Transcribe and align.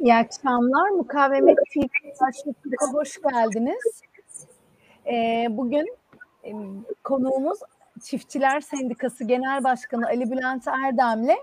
İyi 0.00 0.14
akşamlar. 0.14 0.90
Mukavemet 0.90 1.58
TV 1.74 1.80
karşınıza 2.18 2.92
hoş 2.92 3.20
geldiniz. 3.22 4.02
Ee, 5.06 5.46
bugün 5.50 5.94
e, 6.44 6.52
konuğumuz 7.04 7.58
Çiftçiler 8.02 8.60
Sendikası 8.60 9.24
Genel 9.24 9.64
Başkanı 9.64 10.06
Ali 10.06 10.30
Bülent 10.30 10.68
Erdem'le 10.68 11.36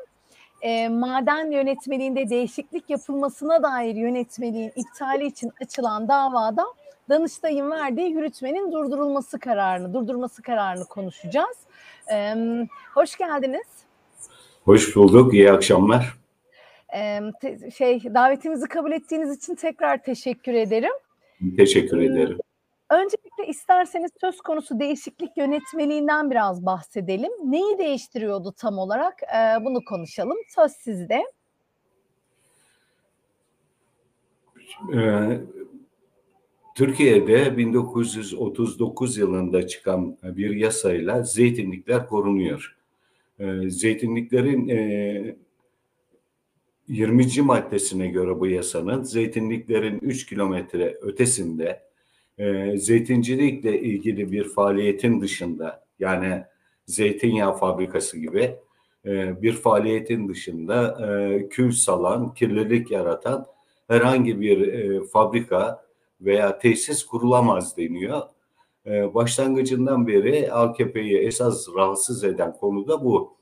e, 0.61 0.89
maden 0.89 1.51
yönetmeliğinde 1.51 2.29
değişiklik 2.29 2.89
yapılmasına 2.89 3.63
dair 3.63 3.95
yönetmeliğin 3.95 4.71
iptali 4.75 5.25
için 5.25 5.51
açılan 5.61 6.07
davada 6.07 6.65
Danıştay'ın 7.09 7.71
verdiği 7.71 8.11
yürütmenin 8.11 8.71
durdurulması 8.71 9.39
kararını, 9.39 9.93
durdurması 9.93 10.41
kararını 10.41 10.85
konuşacağız. 10.85 11.57
Ee, 12.11 12.35
hoş 12.93 13.17
geldiniz. 13.17 13.67
Hoş 14.65 14.95
bulduk. 14.95 15.33
İyi 15.33 15.51
akşamlar. 15.51 16.26
Ee, 16.95 17.21
şey 17.75 18.03
davetimizi 18.03 18.67
kabul 18.67 18.91
ettiğiniz 18.91 19.37
için 19.37 19.55
tekrar 19.55 20.03
teşekkür 20.03 20.53
ederim. 20.53 20.91
Teşekkür 21.57 21.97
ederim. 21.97 22.37
Öncelikle 22.89 23.47
isterseniz 23.47 24.11
söz 24.21 24.41
konusu 24.41 24.79
değişiklik 24.79 25.37
yönetmeliğinden 25.37 26.31
biraz 26.31 26.65
bahsedelim. 26.65 27.31
Neyi 27.45 27.77
değiştiriyordu 27.77 28.53
tam 28.57 28.77
olarak? 28.77 29.13
Ee, 29.23 29.65
bunu 29.65 29.85
konuşalım. 29.85 30.37
Söz 30.55 30.71
sizde. 30.71 31.23
Ee, 34.93 35.39
Türkiye'de 36.75 37.57
1939 37.57 39.17
yılında 39.17 39.67
çıkan 39.67 40.17
bir 40.23 40.55
yasayla 40.55 41.23
zeytinlikler 41.23 42.07
korunuyor. 42.07 42.77
Zeytinliklerin 43.67 44.67
20. 46.87 47.41
maddesine 47.41 48.07
göre 48.07 48.39
bu 48.39 48.47
yasanın 48.47 49.03
zeytinliklerin 49.03 49.99
3 49.99 50.25
kilometre 50.25 50.97
ötesinde 51.01 51.83
e, 52.37 52.77
zeytincilikle 52.77 53.81
ilgili 53.81 54.31
bir 54.31 54.43
faaliyetin 54.43 55.21
dışında 55.21 55.83
yani 55.99 56.43
zeytinyağı 56.85 57.57
fabrikası 57.57 58.17
gibi 58.19 58.55
e, 59.05 59.41
bir 59.41 59.53
faaliyetin 59.53 60.29
dışında 60.29 61.07
e, 61.07 61.49
kül 61.49 61.71
salan, 61.71 62.33
kirlilik 62.33 62.91
yaratan 62.91 63.45
herhangi 63.87 64.41
bir 64.41 64.67
e, 64.67 65.03
fabrika 65.03 65.85
veya 66.21 66.59
tesis 66.59 67.03
kurulamaz 67.03 67.77
deniyor. 67.77 68.21
E, 68.85 69.13
başlangıcından 69.13 70.07
beri 70.07 70.53
AKP'yi 70.53 71.17
esas 71.17 71.67
rahatsız 71.75 72.23
eden 72.23 72.53
konu 72.53 72.87
da 72.87 73.03
bu. 73.03 73.36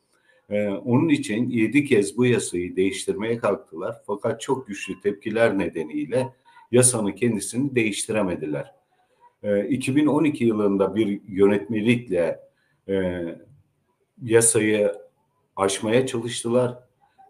Ee, 0.50 0.68
onun 0.68 1.10
için 1.10 1.50
yedi 1.50 1.86
kez 1.86 2.18
bu 2.18 2.26
yasayı 2.26 2.76
değiştirmeye 2.76 3.38
kalktılar. 3.38 4.02
Fakat 4.08 4.42
çok 4.42 4.68
güçlü 4.68 5.00
tepkiler 5.00 5.58
nedeniyle 5.58 6.34
yasanın 6.72 7.12
kendisini 7.12 7.76
değiştiremediler. 7.76 8.76
Ee, 9.44 9.68
2012 9.68 10.46
yılında 10.46 10.96
bir 10.96 11.22
yönetmelikle 11.28 12.40
e, 12.90 13.24
yasayı 14.24 14.96
aşmaya 15.56 16.08
çalıştılar. 16.08 16.80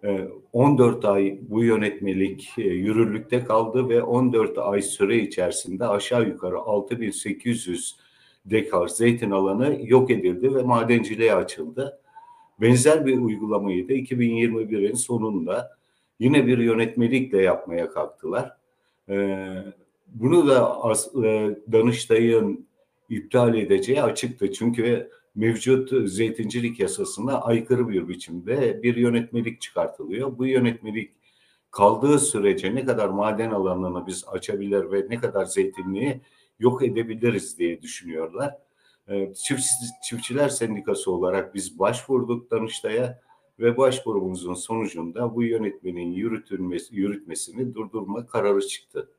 Ee, 0.04 0.28
14 0.54 1.06
ay 1.06 1.40
bu 1.42 1.64
yönetmelik 1.64 2.50
e, 2.58 2.62
yürürlükte 2.62 3.44
kaldı 3.44 3.90
ve 3.90 4.04
14 4.04 4.58
ay 4.58 4.82
süre 4.82 5.18
içerisinde 5.18 5.88
aşağı 5.88 6.28
yukarı 6.28 6.60
6800 6.60 7.96
dekar 8.46 8.88
zeytin 8.88 9.32
alanı 9.32 9.78
yok 9.84 10.12
edildi 10.12 10.56
ve 10.56 10.64
madenciliğe 10.64 11.34
açıldı. 11.36 12.00
Benzer 12.62 13.06
bir 13.06 13.18
uygulamayı 13.18 13.90
da 13.90 13.94
2021'in 13.94 14.94
sonunda 14.94 15.78
yine 16.20 16.48
bir 16.48 16.58
yönetmelikle 16.58 17.42
yapmaya 17.42 17.90
kalktılar. 17.90 18.58
Ee, 19.10 19.64
bunu 20.08 20.48
da 20.48 20.78
e, 21.28 21.56
Danıştay'ın 21.72 22.68
iptal 23.10 23.56
edeceği 23.56 24.02
açıktı. 24.02 24.52
Çünkü 24.52 25.10
mevcut 25.36 26.10
zeytincilik 26.10 26.80
yasasına 26.80 27.42
aykırı 27.42 27.90
bir 27.90 28.08
biçimde 28.08 28.84
bir 28.84 28.96
yönetmelik 28.96 29.62
çıkartılıyor. 29.62 30.38
Bu 30.38 30.46
yönetmelik 30.46 31.12
kaldığı 31.72 32.20
sürece 32.20 32.76
ne 32.76 32.86
kadar 32.86 33.10
maden 33.10 33.52
alanını 33.52 34.08
biz 34.08 34.26
açabilir 34.28 34.92
ve 34.92 35.06
ne 35.10 35.20
kadar 35.20 35.46
zeytinliği 35.46 36.22
yok 36.60 36.84
edebiliriz 36.84 37.60
diye 37.60 37.82
düşünüyorlar. 37.82 38.58
Ee, 39.10 39.34
çift, 39.34 39.64
Çiftçiler 40.04 40.50
Sendikası 40.50 41.12
olarak 41.12 41.56
biz 41.56 41.80
başvurduk 41.80 42.52
Danıştay'a 42.52 43.20
ve 43.60 43.78
başvurumuzun 43.78 44.54
sonucunda 44.54 45.36
bu 45.36 45.44
yönetmenin 45.44 46.12
yürütülmesi, 46.12 46.96
yürütmesini 46.96 47.76
durdurma 47.76 48.26
kararı 48.26 48.68
çıktı. 48.68 49.10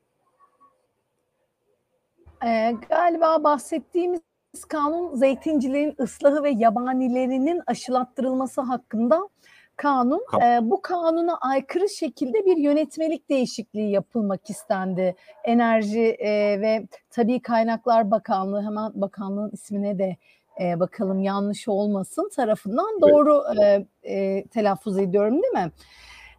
Ee, 2.45 2.75
galiba 2.89 3.43
bahsettiğimiz 3.43 4.21
kanun 4.69 5.15
zeytincilerin 5.15 5.95
ıslahı 5.99 6.43
ve 6.43 6.49
yabanilerinin 6.49 7.61
aşılattırılması 7.67 8.61
hakkında 8.61 9.29
kanun. 9.77 10.21
E, 10.43 10.59
bu 10.61 10.81
kanuna 10.81 11.37
aykırı 11.37 11.89
şekilde 11.89 12.45
bir 12.45 12.57
yönetmelik 12.57 13.29
değişikliği 13.29 13.91
yapılmak 13.91 14.49
istendi. 14.49 15.15
Enerji 15.43 16.15
e, 16.19 16.61
ve 16.61 16.87
Tabii 17.09 17.41
Kaynaklar 17.41 18.11
Bakanlığı 18.11 18.61
hemen 18.61 18.91
bakanlığın 18.95 19.51
ismine 19.53 19.99
de 19.99 20.17
e, 20.61 20.79
bakalım 20.79 21.19
yanlış 21.19 21.67
olmasın 21.67 22.29
tarafından 22.35 23.01
doğru 23.01 23.43
e, 23.61 23.85
e, 24.03 24.43
telaffuz 24.47 24.97
ediyorum 24.97 25.43
değil 25.43 25.53
mi? 25.53 25.71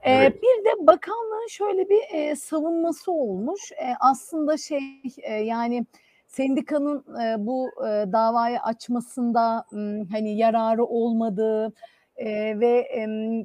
E, 0.03 0.13
evet. 0.13 0.43
Bir 0.43 0.65
de 0.65 0.87
bakanlığın 0.87 1.49
şöyle 1.49 1.89
bir 1.89 2.01
e, 2.15 2.37
savunması 2.37 3.13
olmuş. 3.13 3.73
E, 3.73 3.95
aslında 4.01 4.57
şey 4.57 4.81
e, 5.23 5.35
yani 5.35 5.87
sendikanın 6.27 7.05
e, 7.23 7.47
bu 7.47 7.71
e, 7.81 8.13
davayı 8.13 8.61
açmasında 8.61 9.65
m, 9.73 10.05
hani 10.13 10.37
yararı 10.37 10.85
olmadığı, 10.85 11.73
e, 12.19 12.61
ve 12.61 12.79
e, 12.79 13.01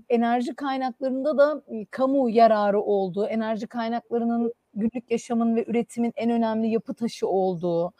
enerji 0.09 0.55
kaynaklarında 0.55 1.37
da 1.37 1.63
e, 1.67 1.85
kamu 1.85 2.29
yararı 2.29 2.81
olduğu, 2.81 3.25
enerji 3.27 3.67
kaynaklarının 3.67 4.53
günlük 4.73 5.11
yaşamın 5.11 5.55
ve 5.55 5.65
üretimin 5.67 6.13
en 6.15 6.29
önemli 6.29 6.67
yapı 6.67 6.93
taşı 6.93 7.27
olduğu, 7.27 7.93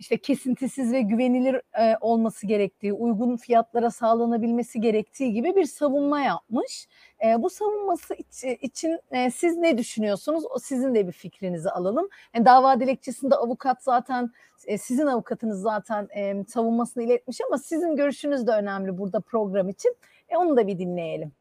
işte 0.00 0.18
kesintisiz 0.18 0.92
ve 0.92 1.00
güvenilir 1.00 1.54
e, 1.78 1.96
olması 2.00 2.46
gerektiği, 2.46 2.92
uygun 2.92 3.36
fiyatlara 3.36 3.90
sağlanabilmesi 3.90 4.80
gerektiği 4.80 5.32
gibi 5.32 5.56
bir 5.56 5.64
savunma 5.64 6.20
yapmış. 6.20 6.88
E, 7.24 7.42
bu 7.42 7.50
savunması 7.50 8.14
iç, 8.14 8.44
için 8.60 8.98
e, 9.10 9.30
siz 9.30 9.56
ne 9.56 9.78
düşünüyorsunuz? 9.78 10.44
O 10.54 10.58
sizin 10.58 10.94
de 10.94 11.06
bir 11.06 11.12
fikrinizi 11.12 11.70
alalım. 11.70 12.08
Yani 12.34 12.44
dava 12.44 12.80
dilekçesinde 12.80 13.34
avukat 13.34 13.82
zaten 13.82 14.30
e, 14.66 14.78
sizin 14.78 15.06
avukatınız 15.06 15.62
zaten 15.62 16.08
e, 16.16 16.44
savunmasını 16.44 17.02
iletmiş 17.02 17.38
ama 17.46 17.58
sizin 17.58 17.96
görüşünüz 17.96 18.46
de 18.46 18.50
önemli 18.50 18.98
burada 18.98 19.20
program 19.20 19.68
için. 19.68 19.96
E, 20.28 20.36
onu 20.36 20.56
da 20.56 20.66
bir 20.66 20.78
dinleyelim. 20.78 21.32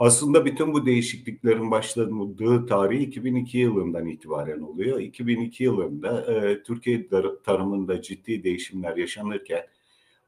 Aslında 0.00 0.44
bütün 0.44 0.72
bu 0.72 0.86
değişikliklerin 0.86 1.70
başladığı 1.70 2.66
tarih 2.66 3.00
2002 3.00 3.58
yılından 3.58 4.06
itibaren 4.06 4.60
oluyor. 4.60 5.00
2002 5.00 5.64
yılında 5.64 6.34
e, 6.34 6.62
Türkiye 6.62 7.08
tarımında 7.44 8.02
ciddi 8.02 8.44
değişimler 8.44 8.96
yaşanırken 8.96 9.66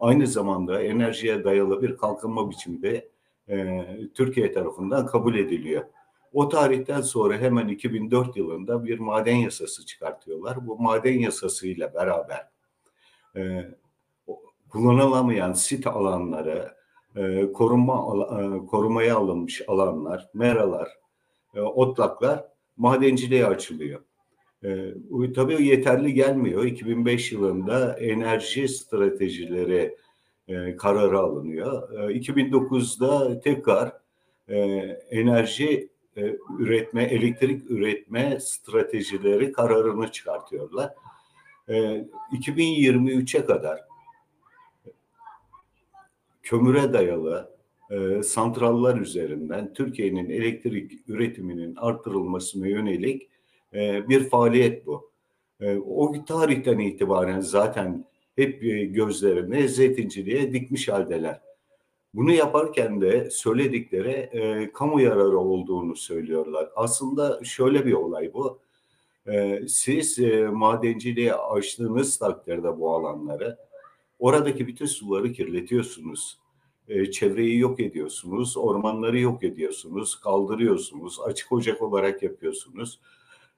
aynı 0.00 0.26
zamanda 0.26 0.82
enerjiye 0.82 1.44
dayalı 1.44 1.82
bir 1.82 1.96
kalkınma 1.96 2.50
biçimde 2.50 3.08
e, 3.48 3.86
Türkiye 4.14 4.52
tarafından 4.52 5.06
kabul 5.06 5.34
ediliyor. 5.34 5.84
O 6.32 6.48
tarihten 6.48 7.00
sonra 7.00 7.38
hemen 7.38 7.68
2004 7.68 8.36
yılında 8.36 8.84
bir 8.84 8.98
maden 8.98 9.36
yasası 9.36 9.86
çıkartıyorlar. 9.86 10.66
Bu 10.66 10.78
maden 10.78 11.18
yasasıyla 11.18 11.94
beraber 11.94 12.48
e, 13.36 13.70
kullanılamayan 14.68 15.52
sit 15.52 15.86
alanları, 15.86 16.81
e, 17.16 17.52
koruma 17.52 17.94
e, 18.24 18.66
korumaya 18.66 19.16
alınmış 19.16 19.62
alanlar, 19.68 20.28
meralar, 20.34 20.88
e, 21.54 21.60
otlaklar 21.60 22.44
madenciliğe 22.76 23.46
açılıyor. 23.46 24.00
E, 24.64 24.92
tabii 25.34 25.66
yeterli 25.66 26.14
gelmiyor. 26.14 26.64
2005 26.64 27.32
yılında 27.32 27.98
enerji 27.98 28.68
stratejileri 28.68 29.96
e, 30.48 30.76
kararı 30.76 31.18
alınıyor. 31.18 31.92
E, 32.10 32.18
2009'da 32.18 33.40
tekrar 33.40 33.92
e, 34.48 34.56
enerji 35.10 35.88
e, 36.16 36.36
üretme, 36.58 37.02
elektrik 37.04 37.70
üretme 37.70 38.40
stratejileri 38.40 39.52
kararını 39.52 40.12
çıkartıyorlar. 40.12 40.90
E, 41.68 41.74
2023'e 42.32 43.44
kadar 43.44 43.91
kömüre 46.42 46.92
dayalı 46.92 47.52
e, 47.90 48.22
santrallar 48.22 49.00
üzerinden 49.00 49.72
Türkiye'nin 49.72 50.30
elektrik 50.30 51.08
üretiminin 51.08 51.76
arttırılmasına 51.76 52.66
yönelik 52.66 53.28
e, 53.74 54.08
bir 54.08 54.28
faaliyet 54.28 54.86
bu. 54.86 55.10
E, 55.60 55.76
o 55.76 56.24
tarihten 56.24 56.78
itibaren 56.78 57.40
zaten 57.40 58.04
hep 58.36 58.64
e, 58.64 58.84
gözlerini 58.84 59.68
zeytinciliğe 59.68 60.52
dikmiş 60.52 60.88
haldeler. 60.88 61.40
Bunu 62.14 62.32
yaparken 62.32 63.00
de 63.00 63.30
söyledikleri 63.30 64.10
e, 64.10 64.72
kamu 64.72 65.00
yararı 65.00 65.38
olduğunu 65.38 65.96
söylüyorlar. 65.96 66.68
Aslında 66.76 67.40
şöyle 67.44 67.86
bir 67.86 67.92
olay 67.92 68.34
bu. 68.34 68.58
E, 69.26 69.60
siz 69.68 70.18
e, 70.18 70.46
madenciliğe 70.46 71.34
açtığınız 71.34 72.18
takdirde 72.18 72.80
bu 72.80 72.94
alanları 72.94 73.58
oradaki 74.22 74.66
bütün 74.66 74.86
suları 74.86 75.32
kirletiyorsunuz. 75.32 76.38
E, 76.88 77.10
çevreyi 77.10 77.58
yok 77.58 77.80
ediyorsunuz, 77.80 78.56
ormanları 78.56 79.20
yok 79.20 79.44
ediyorsunuz, 79.44 80.14
kaldırıyorsunuz, 80.20 81.20
açık 81.20 81.52
ocak 81.52 81.82
olarak 81.82 82.22
yapıyorsunuz. 82.22 83.00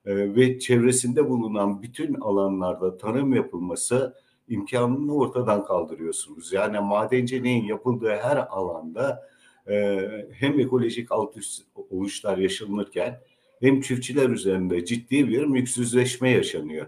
E, 0.07 0.35
ve 0.35 0.59
çevresinde 0.59 1.29
bulunan 1.29 1.83
bütün 1.83 2.15
alanlarda 2.15 2.97
tarım 2.97 3.35
yapılması 3.35 4.15
imkanını 4.49 5.15
ortadan 5.15 5.65
kaldırıyorsunuz. 5.65 6.53
Yani 6.53 6.81
madenciliğin 6.81 7.65
yapıldığı 7.65 8.17
her 8.17 8.37
alanda 8.37 9.29
e, 9.69 9.99
hem 10.33 10.61
ekolojik 10.61 11.13
alt 11.13 11.37
üst 11.37 11.63
oluşlar 11.91 12.39
yaşanırken 12.39 13.21
hem 13.61 13.81
çiftçiler 13.81 14.31
üzerinde 14.31 14.85
ciddi 14.85 15.29
bir 15.29 15.45
mülksüzleşme 15.45 16.31
yaşanıyor. 16.31 16.87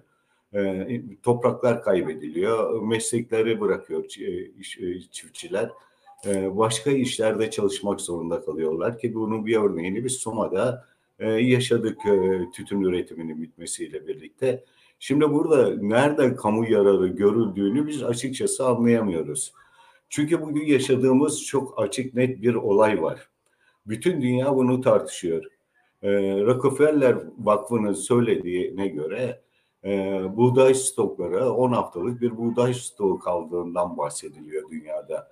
E, 0.54 0.86
topraklar 1.22 1.82
kaybediliyor, 1.82 2.82
meslekleri 2.82 3.60
bırakıyor 3.60 4.04
e, 4.04 5.00
çiftçiler. 5.10 5.70
E, 6.26 6.56
başka 6.56 6.90
işlerde 6.90 7.50
çalışmak 7.50 8.00
zorunda 8.00 8.44
kalıyorlar 8.44 8.98
ki 8.98 9.14
bunun 9.14 9.46
bir 9.46 9.56
örneğini 9.56 10.04
biz 10.04 10.12
Soma'da 10.12 10.86
e, 11.18 11.30
yaşadık 11.30 12.06
e, 12.06 12.40
tütün 12.50 12.80
üretiminin 12.80 13.42
bitmesiyle 13.42 14.06
birlikte. 14.06 14.64
Şimdi 14.98 15.30
burada 15.32 15.76
nerede 15.80 16.34
kamu 16.34 16.70
yararı 16.70 17.08
görüldüğünü 17.08 17.86
biz 17.86 18.02
açıkçası 18.02 18.66
anlayamıyoruz. 18.66 19.52
Çünkü 20.08 20.40
bugün 20.42 20.66
yaşadığımız 20.66 21.44
çok 21.44 21.82
açık 21.82 22.14
net 22.14 22.42
bir 22.42 22.54
olay 22.54 23.02
var. 23.02 23.28
Bütün 23.86 24.22
dünya 24.22 24.56
bunu 24.56 24.80
tartışıyor. 24.80 25.44
E, 26.02 26.10
Rockefeller 26.40 27.16
Vakfı'nın 27.38 27.92
söylediğine 27.92 28.88
göre 28.88 29.40
e, 29.86 30.22
buğday 30.36 30.74
stokları 30.74 31.52
10 31.52 31.72
haftalık 31.72 32.20
bir 32.20 32.36
buğday 32.36 32.74
stoğu 32.74 33.18
kaldığından 33.18 33.98
bahsediliyor 33.98 34.70
dünyada. 34.70 35.28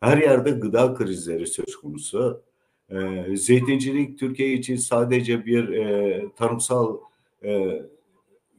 Her 0.00 0.18
yerde 0.18 0.50
gıda 0.50 0.94
krizleri 0.94 1.46
söz 1.46 1.76
konusu. 1.76 2.42
E, 2.90 3.24
zeytincilik 3.36 4.18
Türkiye 4.18 4.52
için 4.52 4.76
sadece 4.76 5.46
bir 5.46 5.68
e, 5.68 6.24
tarımsal 6.36 6.98
e, 7.44 7.82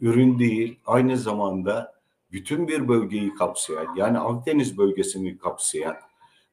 ürün 0.02 0.40
değil, 0.40 0.80
aynı 0.86 1.18
zamanda 1.18 2.00
bütün 2.32 2.68
bir 2.68 2.88
bölgeyi 2.88 3.34
kapsayan, 3.34 3.96
yani 3.96 4.20
Akdeniz 4.20 4.78
bölgesini 4.78 5.38
kapsayan 5.38 5.96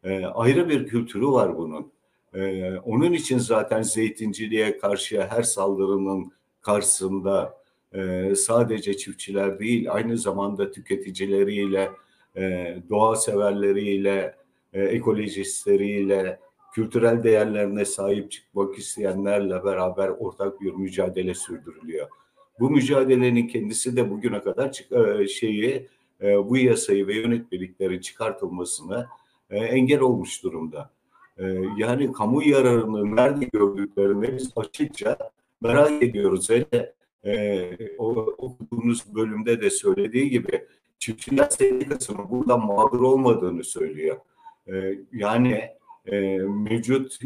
e, 0.05 0.25
ayrı 0.27 0.69
bir 0.69 0.87
kültürü 0.87 1.27
var 1.27 1.59
bunun. 1.59 1.93
E, 2.35 2.73
onun 2.79 3.13
için 3.13 3.39
zaten 3.39 3.83
zeytinciliğe 3.83 4.79
karşı 4.79 5.27
her 5.31 5.43
saldırının 5.43 6.33
karşısında 6.61 7.66
e, 7.93 8.35
sadece 8.35 8.97
çiftçiler 8.97 9.59
değil, 9.59 9.93
aynı 9.93 10.19
zamanda 10.19 10.71
tüketicileriyle, 10.71 11.91
e, 12.37 12.77
doğa 12.91 13.17
severleriyle, 13.17 14.35
e, 14.73 14.83
ekolojistleriyle, 14.83 16.41
kültürel 16.75 17.25
değerlerine 17.25 17.85
sahip 17.85 18.31
çıkmak 18.31 18.79
isteyenlerle 18.79 19.65
beraber 19.65 20.09
ortak 20.09 20.61
bir 20.61 20.73
mücadele 20.73 21.35
sürdürülüyor. 21.35 22.09
Bu 22.61 22.71
mücadelenin 22.71 23.49
kendisi 23.49 23.97
de 23.97 24.11
bugüne 24.11 24.43
kadar 24.43 24.87
e, 25.21 25.29
şeyi 25.29 25.89
bu 26.21 26.57
yasayı 26.57 27.07
ve 27.07 27.15
yönetmeliklerin 27.15 28.01
çıkartılmasına 28.01 29.07
e, 29.51 29.59
engel 29.59 30.01
olmuş 30.01 30.43
durumda. 30.43 30.91
Yani 31.77 32.13
kamu 32.13 32.43
yararını 32.43 33.17
nerede 33.17 33.45
gördüklerini 33.45 34.37
biz 34.37 34.53
açıkça 34.57 35.19
merak 35.61 36.03
ediyoruz. 36.03 36.51
Hele 36.51 36.93
o, 37.99 38.09
okuduğunuz 38.39 39.15
bölümde 39.15 39.61
de 39.61 39.71
söylediği 39.71 40.31
gibi 40.31 40.67
Çiftçiler 40.99 41.49
Sendikası'nın 41.51 42.31
burada 42.31 42.57
mağdur 42.57 43.01
olmadığını 43.01 43.65
söylüyor. 43.65 44.17
Yani 45.13 45.71
mevcut 46.49 47.19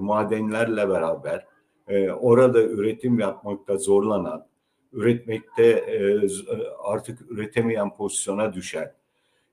madenlerle 0.00 0.88
beraber 0.88 1.46
orada 2.20 2.62
üretim 2.62 3.18
yapmakta 3.18 3.76
zorlanan 3.76 4.46
üretmekte 4.96 5.64
e, 5.66 6.28
artık 6.84 7.30
üretemeyen 7.30 7.96
pozisyona 7.96 8.52
düşen, 8.52 8.92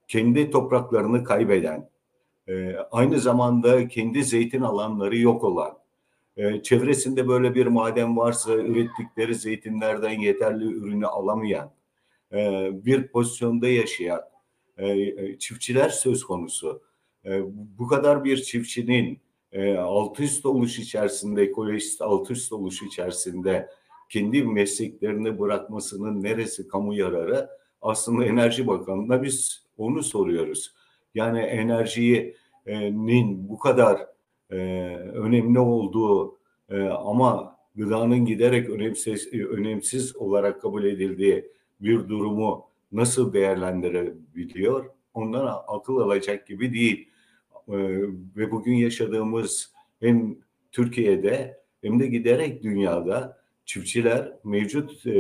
kendi 0.08 0.52
topraklarını 0.52 1.24
kaybeden, 1.24 1.90
e, 2.48 2.76
aynı 2.92 3.20
zamanda 3.20 3.88
kendi 3.88 4.24
zeytin 4.24 4.62
alanları 4.62 5.18
yok 5.18 5.44
olan, 5.44 5.78
e, 6.38 6.62
çevresinde 6.62 7.28
böyle 7.28 7.56
bir 7.56 7.66
maden 7.66 8.18
varsa 8.18 8.54
ürettikleri 8.54 9.36
zeytinlerden 9.36 10.20
yeterli 10.20 10.66
ürünü 10.66 11.08
alamayan, 11.08 11.72
bir 12.72 13.08
pozisyonda 13.08 13.68
yaşayan 13.68 14.22
çiftçiler 15.40 15.90
söz 15.90 16.24
konusu. 16.24 16.82
Bu 17.54 17.88
kadar 17.88 18.24
bir 18.24 18.38
çiftçinin 18.38 19.20
alt 19.78 20.20
üst 20.20 20.46
oluş 20.46 20.80
içerisinde, 20.80 21.44
ekolojist 21.44 22.02
alt 22.02 22.32
üst 22.32 22.54
oluş 22.54 22.82
içerisinde 22.82 23.70
kendi 24.10 24.44
mesleklerini 24.44 25.40
bırakmasının 25.40 26.24
neresi 26.24 26.68
kamu 26.68 26.94
yararı? 26.94 27.50
Aslında 27.82 28.26
Enerji 28.26 28.68
Bakanı'na 28.68 29.24
biz 29.24 29.66
onu 29.78 30.04
soruyoruz. 30.04 30.74
Yani 31.16 31.40
enerjinin 31.40 33.50
bu 33.50 33.60
kadar 33.60 34.08
e, 34.54 34.58
önemli 35.14 35.60
olduğu 35.60 36.38
e, 36.70 36.82
ama 36.84 37.58
gıdanın 37.76 38.26
giderek 38.26 38.70
önemsiz, 38.70 39.34
önemsiz 39.34 40.16
olarak 40.16 40.62
kabul 40.62 40.84
edildiği 40.84 41.52
bir 41.82 42.10
durumu 42.10 42.66
nasıl 42.92 43.34
değerlendirebiliyor? 43.34 44.86
Ondan 45.14 45.64
akıl 45.68 45.98
alacak 45.98 46.48
gibi 46.48 46.74
değil. 46.74 47.10
E, 47.68 47.78
ve 48.38 48.52
bugün 48.52 48.74
yaşadığımız 48.74 49.74
hem 50.00 50.36
Türkiye'de 50.72 51.64
hem 51.82 52.00
de 52.00 52.08
giderek 52.08 52.64
dünyada 52.64 53.38
çiftçiler 53.66 54.34
mevcut 54.44 55.06
e, 55.06 55.14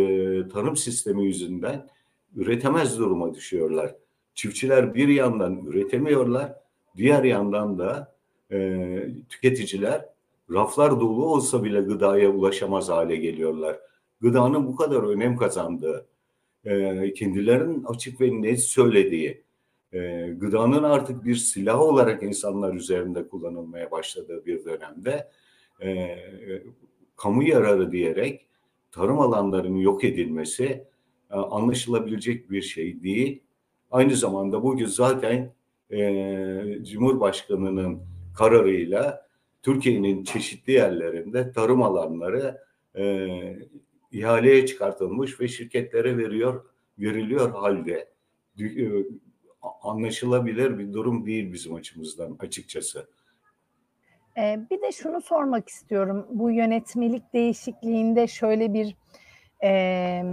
tarım 0.47 0.77
sistemi 0.77 1.25
yüzünden 1.25 1.89
üretemez 2.35 2.99
duruma 2.99 3.33
düşüyorlar. 3.33 3.95
Çiftçiler 4.33 4.95
bir 4.95 5.07
yandan 5.07 5.65
üretemiyorlar, 5.65 6.53
diğer 6.97 7.23
yandan 7.23 7.79
da 7.79 8.12
e, 8.53 9.07
tüketiciler 9.29 10.05
raflar 10.51 10.99
dolu 10.99 11.25
olsa 11.25 11.63
bile 11.63 11.81
gıdaya 11.81 12.29
ulaşamaz 12.29 12.89
hale 12.89 13.15
geliyorlar. 13.15 13.79
Gıdanın 14.21 14.67
bu 14.67 14.75
kadar 14.75 15.03
önem 15.03 15.37
kazandığı, 15.37 16.05
e, 16.65 17.13
kendilerinin 17.13 17.83
açık 17.83 18.21
ve 18.21 18.41
net 18.41 18.63
söylediği, 18.63 19.43
e, 19.93 20.27
gıdanın 20.37 20.83
artık 20.83 21.25
bir 21.25 21.35
silah 21.35 21.81
olarak 21.81 22.23
insanlar 22.23 22.73
üzerinde 22.73 23.27
kullanılmaya 23.27 23.91
başladığı 23.91 24.45
bir 24.45 24.65
dönemde 24.65 25.31
e, 25.81 26.17
kamu 27.15 27.43
yararı 27.43 27.91
diyerek 27.91 28.47
tarım 28.91 29.19
alanlarının 29.19 29.77
yok 29.77 30.03
edilmesi 30.03 30.63
e, 31.31 31.35
anlaşılabilecek 31.35 32.51
bir 32.51 32.61
şey 32.61 33.03
değil. 33.03 33.43
Aynı 33.91 34.15
zamanda 34.15 34.63
bugün 34.63 34.85
zaten 34.85 35.53
e, 35.91 36.83
Cumhurbaşkanı'nın 36.83 38.12
kararıyla 38.37 39.27
Türkiye'nin 39.61 40.23
çeşitli 40.23 40.73
yerlerinde 40.73 41.51
tarım 41.51 41.81
alanları 41.83 42.61
e, 42.95 43.27
ihaleye 44.11 44.65
çıkartılmış 44.65 45.39
ve 45.39 45.47
şirketlere 45.47 46.17
veriyor 46.17 46.65
veriliyor 46.99 47.51
halde 47.51 48.09
e, 48.59 48.65
anlaşılabilir 49.81 50.79
bir 50.79 50.93
durum 50.93 51.25
değil 51.25 51.53
bizim 51.53 51.75
açımızdan 51.75 52.37
açıkçası. 52.39 53.07
Ee, 54.37 54.59
bir 54.71 54.81
de 54.81 54.91
şunu 54.91 55.21
sormak 55.21 55.69
istiyorum. 55.69 56.27
Bu 56.29 56.51
yönetmelik 56.51 57.33
değişikliğinde 57.33 58.27
şöyle 58.27 58.73
bir 58.73 58.95
e, 59.63 60.23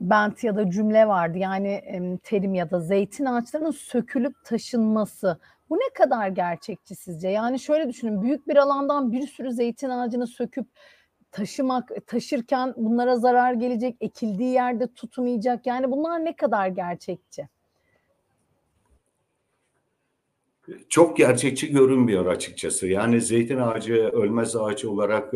bant 0.00 0.44
ya 0.44 0.56
da 0.56 0.70
cümle 0.70 1.08
vardı. 1.08 1.38
Yani 1.38 1.68
e, 1.68 2.18
terim 2.22 2.54
ya 2.54 2.70
da 2.70 2.80
zeytin 2.80 3.24
ağaçlarının 3.24 3.70
sökülüp 3.70 4.44
taşınması. 4.44 5.38
Bu 5.72 5.76
ne 5.76 5.90
kadar 5.94 6.28
gerçekçi 6.28 6.94
sizce? 6.94 7.28
Yani 7.28 7.60
şöyle 7.60 7.88
düşünün. 7.88 8.22
Büyük 8.22 8.48
bir 8.48 8.56
alandan 8.56 9.12
bir 9.12 9.26
sürü 9.26 9.52
zeytin 9.52 9.88
ağacını 9.88 10.26
söküp 10.26 10.66
taşımak, 11.30 12.06
taşırken 12.06 12.74
bunlara 12.76 13.16
zarar 13.16 13.52
gelecek, 13.52 13.96
ekildiği 14.00 14.52
yerde 14.52 14.94
tutmayacak. 14.94 15.66
Yani 15.66 15.90
bunlar 15.90 16.24
ne 16.24 16.36
kadar 16.36 16.68
gerçekçi? 16.68 17.48
çok 20.88 21.16
gerçekçi 21.16 21.72
görünmüyor 21.72 22.26
açıkçası. 22.26 22.86
Yani 22.86 23.20
zeytin 23.20 23.58
ağacı 23.58 23.94
ölmez 23.94 24.56
ağaç 24.56 24.84
olarak 24.84 25.32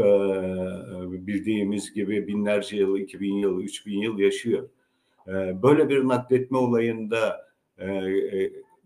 bildiğimiz 1.27 1.93
gibi 1.93 2.27
binlerce 2.27 2.77
yıl, 2.77 2.99
2000 2.99 3.35
yıl, 3.35 3.61
3000 3.61 3.99
yıl 3.99 4.19
yaşıyor. 4.19 4.69
Böyle 5.63 5.89
bir 5.89 6.09
nakletme 6.09 6.59
olayında 6.59 7.47
e, 7.79 7.87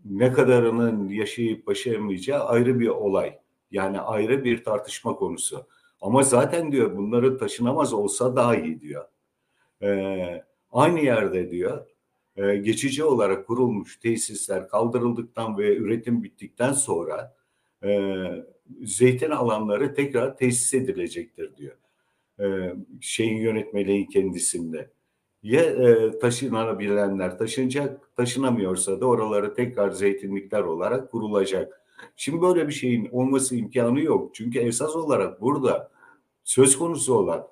ne 0.05 0.33
kadarının 0.33 1.09
yaşayıp 1.09 1.67
başaramayacağı 1.67 2.43
ayrı 2.45 2.79
bir 2.79 2.87
olay. 2.87 3.39
Yani 3.71 3.99
ayrı 3.99 4.43
bir 4.43 4.63
tartışma 4.63 5.15
konusu. 5.15 5.67
Ama 6.01 6.23
zaten 6.23 6.71
diyor 6.71 6.97
bunları 6.97 7.37
taşınamaz 7.37 7.93
olsa 7.93 8.35
daha 8.35 8.55
iyi 8.55 8.81
diyor. 8.81 9.05
Ee, 9.81 10.43
aynı 10.71 10.99
yerde 10.99 11.51
diyor 11.51 11.85
e, 12.35 12.55
geçici 12.55 13.03
olarak 13.03 13.47
kurulmuş 13.47 13.97
tesisler 13.99 14.67
kaldırıldıktan 14.67 15.57
ve 15.57 15.75
üretim 15.75 16.23
bittikten 16.23 16.73
sonra 16.73 17.35
e, 17.83 18.09
zeytin 18.83 19.29
alanları 19.29 19.93
tekrar 19.93 20.37
tesis 20.37 20.73
edilecektir 20.73 21.55
diyor. 21.57 21.77
E, 22.39 22.75
şeyin 23.01 23.37
yönetmeliği 23.37 24.07
kendisinde. 24.07 24.91
Ya 25.43 25.61
e, 25.61 26.19
taşınabilenler 26.19 27.37
taşınacak, 27.37 28.15
taşınamıyorsa 28.15 29.01
da 29.01 29.05
oraları 29.05 29.53
tekrar 29.53 29.91
zeytinlikler 29.91 30.61
olarak 30.61 31.11
kurulacak. 31.11 31.81
Şimdi 32.15 32.41
böyle 32.41 32.67
bir 32.67 32.73
şeyin 32.73 33.09
olması 33.11 33.55
imkanı 33.55 34.01
yok. 34.01 34.35
Çünkü 34.35 34.59
esas 34.59 34.95
olarak 34.95 35.41
burada 35.41 35.91
söz 36.43 36.77
konusu 36.77 37.13
olan 37.13 37.47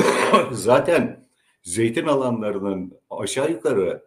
zaten 0.52 1.26
zeytin 1.62 2.06
alanlarının 2.06 2.92
aşağı 3.10 3.50
yukarı 3.50 4.06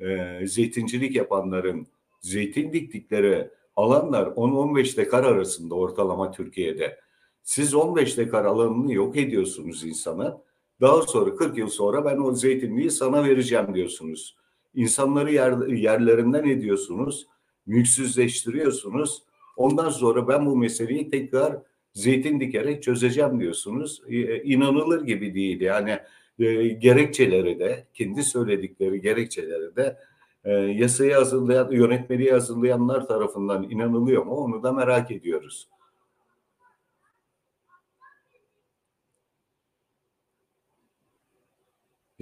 e, 0.00 0.40
zeytincilik 0.46 1.16
yapanların 1.16 1.86
zeytin 2.20 2.72
diktikleri 2.72 3.50
alanlar 3.76 4.26
10-15 4.26 4.96
dekar 4.96 5.24
arasında 5.24 5.74
ortalama 5.74 6.30
Türkiye'de. 6.30 7.00
Siz 7.42 7.74
15 7.74 8.18
dekar 8.18 8.44
alanını 8.44 8.92
yok 8.92 9.16
ediyorsunuz 9.16 9.84
insana. 9.84 10.42
Daha 10.80 11.02
sonra 11.02 11.36
40 11.36 11.58
yıl 11.58 11.68
sonra 11.68 12.04
ben 12.04 12.18
o 12.18 12.34
zeytinliği 12.34 12.90
sana 12.90 13.24
vereceğim 13.24 13.74
diyorsunuz. 13.74 14.36
İnsanları 14.74 15.32
yer, 15.32 15.66
yerlerinden 15.66 16.44
ediyorsunuz, 16.48 17.26
mülksüzleştiriyorsunuz. 17.66 19.22
Ondan 19.56 19.90
sonra 19.90 20.28
ben 20.28 20.46
bu 20.46 20.56
meseleyi 20.56 21.10
tekrar 21.10 21.56
zeytin 21.94 22.40
dikerek 22.40 22.82
çözeceğim 22.82 23.40
diyorsunuz. 23.40 24.02
Ee, 24.08 24.42
inanılır 24.42 25.04
gibi 25.04 25.34
değil. 25.34 25.60
Yani 25.60 25.98
e, 26.38 26.68
gerekçeleri 26.68 27.58
de, 27.58 27.86
kendi 27.94 28.22
söyledikleri 28.22 29.00
gerekçeleri 29.00 29.76
de 29.76 29.98
e, 30.44 30.50
yasayı 30.52 31.14
hazırlayan, 31.14 31.70
yönetmeliği 31.70 32.32
hazırlayanlar 32.32 33.06
tarafından 33.06 33.62
inanılıyor 33.62 34.26
mu? 34.26 34.34
Onu 34.34 34.62
da 34.62 34.72
merak 34.72 35.10
ediyoruz. 35.10 35.68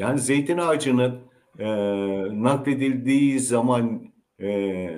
Yani 0.00 0.19
zeytin 0.19 0.59
ağacının 0.59 1.19
e, 1.59 1.66
nakledildiği 2.42 3.40
zaman 3.40 4.12
e, 4.40 4.88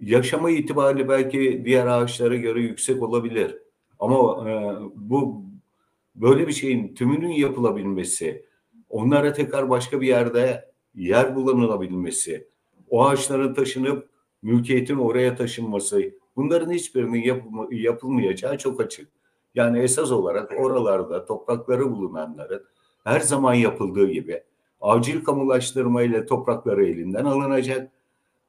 yaşama 0.00 0.50
itibariyle 0.50 1.08
belki 1.08 1.62
diğer 1.64 1.86
ağaçlara 1.86 2.36
göre 2.36 2.60
yüksek 2.60 3.02
olabilir. 3.02 3.58
Ama 3.98 4.50
e, 4.50 4.54
bu 4.94 5.44
böyle 6.14 6.48
bir 6.48 6.52
şeyin 6.52 6.94
tümünün 6.94 7.32
yapılabilmesi, 7.32 8.46
onlara 8.88 9.32
tekrar 9.32 9.70
başka 9.70 10.00
bir 10.00 10.06
yerde 10.06 10.72
yer 10.94 11.34
kullanılabilmesi, 11.34 12.48
o 12.88 13.04
ağaçların 13.04 13.54
taşınıp 13.54 14.08
mülkiyetin 14.42 14.96
oraya 14.96 15.36
taşınması, 15.36 16.12
bunların 16.36 16.72
hiçbirinin 16.72 17.22
yapılma, 17.22 17.66
yapılmayacağı 17.70 18.58
çok 18.58 18.80
açık. 18.80 19.08
Yani 19.54 19.78
esas 19.78 20.10
olarak 20.10 20.52
oralarda 20.60 21.24
toprakları 21.24 21.90
bulunanların 21.90 22.62
her 23.04 23.20
zaman 23.20 23.54
yapıldığı 23.54 24.10
gibi 24.10 24.42
acil 24.80 25.24
kamulaştırma 25.24 26.02
ile 26.02 26.26
toprakları 26.26 26.86
elinden 26.86 27.24
alınacak. 27.24 27.92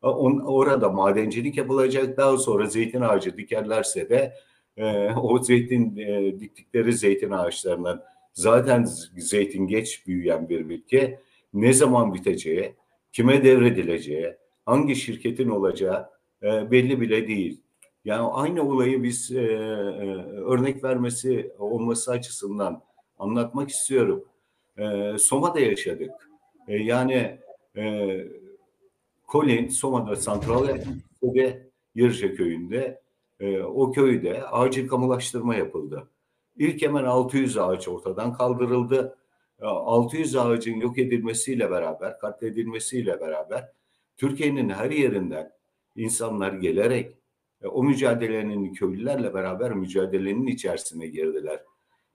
Orada 0.02 0.90
madencilik 0.90 1.58
yapılacak. 1.58 2.18
Daha 2.18 2.38
sonra 2.38 2.66
zeytin 2.66 3.02
ağacı 3.02 3.38
dikerlerse 3.38 4.10
de 4.10 4.34
e, 4.78 5.14
o 5.14 5.44
zeytin 5.44 5.98
e, 5.98 6.40
diktikleri 6.40 6.94
zeytin 6.94 7.32
ağaçlarından 7.32 8.04
zaten 8.34 8.88
zeytin 9.18 9.68
geç 9.68 10.08
büyüyen 10.08 10.50
bir 10.50 10.70
bitki 10.70 11.20
ne 11.54 11.74
zaman 11.74 12.14
biteceği, 12.14 12.76
kime 13.12 13.44
devredileceği, 13.44 14.36
hangi 14.66 14.96
şirketin 14.96 15.50
olacağı 15.50 16.10
e, 16.44 16.72
belli 16.72 17.02
bile 17.02 17.28
değil. 17.28 17.62
Yani 18.06 18.22
aynı 18.22 18.64
olayı 18.64 19.04
biz 19.04 19.32
e, 19.32 19.42
e, 19.42 19.46
örnek 20.36 20.84
vermesi 20.84 21.52
olması 21.60 22.12
açısından 22.12 22.84
anlatmak 23.20 23.70
istiyorum. 23.70 24.26
E, 24.78 25.18
Soma'da 25.18 25.60
yaşadık. 25.60 26.12
E, 26.68 26.78
yani 26.78 27.40
e, 27.78 28.18
Colin 29.32 29.68
Soma'da 29.68 30.16
Santral 30.16 30.68
ve 31.24 31.68
Yırca 31.96 32.36
köyünde 32.36 33.02
e, 33.40 33.62
o 33.62 33.92
köyde 33.92 34.44
acil 34.44 34.88
kamulaştırma 34.88 35.56
yapıldı. 35.56 36.08
İlk 36.58 36.82
hemen 36.82 37.04
600 37.04 37.58
ağaç 37.58 37.88
ortadan 37.88 38.34
kaldırıldı. 38.34 39.18
600 39.62 40.36
ağacın 40.36 40.76
yok 40.76 41.00
edilmesiyle 41.00 41.72
beraber, 41.72 42.20
katledilmesiyle 42.20 43.22
beraber 43.22 43.72
Türkiye'nin 44.18 44.70
her 44.70 44.92
yerinden 44.92 45.52
insanlar 45.96 46.54
gelerek 46.54 47.18
e, 47.62 47.68
o 47.68 47.84
mücadelenin 47.84 48.74
köylülerle 48.74 49.34
beraber 49.34 49.72
mücadelenin 49.72 50.48
içerisine 50.48 51.08
girdiler. 51.08 51.64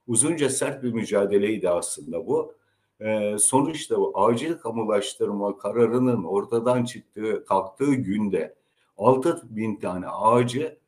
Uzunca 0.07 0.51
sert 0.51 0.83
bir 0.83 0.93
mücadeleydi 0.93 1.71
aslında 1.71 2.27
bu. 2.27 2.55
E, 3.01 3.37
sonuçta 3.39 3.97
acil 4.15 4.55
kamulaştırma 4.55 5.59
kararının 5.59 6.25
ortadan 6.25 6.85
çıktığı, 6.85 7.45
kalktığı 7.45 7.95
günde 7.95 8.55
6 8.99 9.43
bin 9.45 9.77
tane 9.77 10.09
ağacı 10.09 10.79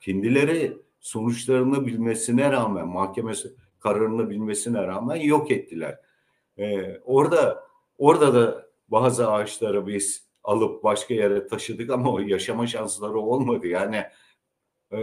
kendileri 0.00 0.76
sonuçlarını 1.00 1.86
bilmesine 1.86 2.52
rağmen 2.52 2.88
mahkeme 2.88 3.32
kararını 3.80 4.30
bilmesine 4.30 4.82
rağmen 4.86 5.16
yok 5.16 5.50
ettiler. 5.50 5.98
Ee, 6.58 7.00
orada 7.04 7.64
orada 7.98 8.34
da 8.34 8.66
bazı 8.88 9.30
ağaçları 9.30 9.86
biz 9.86 10.30
alıp 10.44 10.84
başka 10.84 11.14
yere 11.14 11.46
taşıdık 11.46 11.90
ama 11.90 12.22
yaşama 12.22 12.66
şansları 12.66 13.18
olmadı. 13.18 13.66
Yani 13.66 14.04
e, 14.90 14.98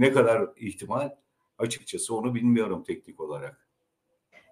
ne 0.00 0.12
kadar 0.12 0.48
ihtimal 0.56 1.10
açıkçası 1.58 2.16
onu 2.16 2.34
bilmiyorum 2.34 2.84
teknik 2.86 3.20
olarak. 3.20 3.66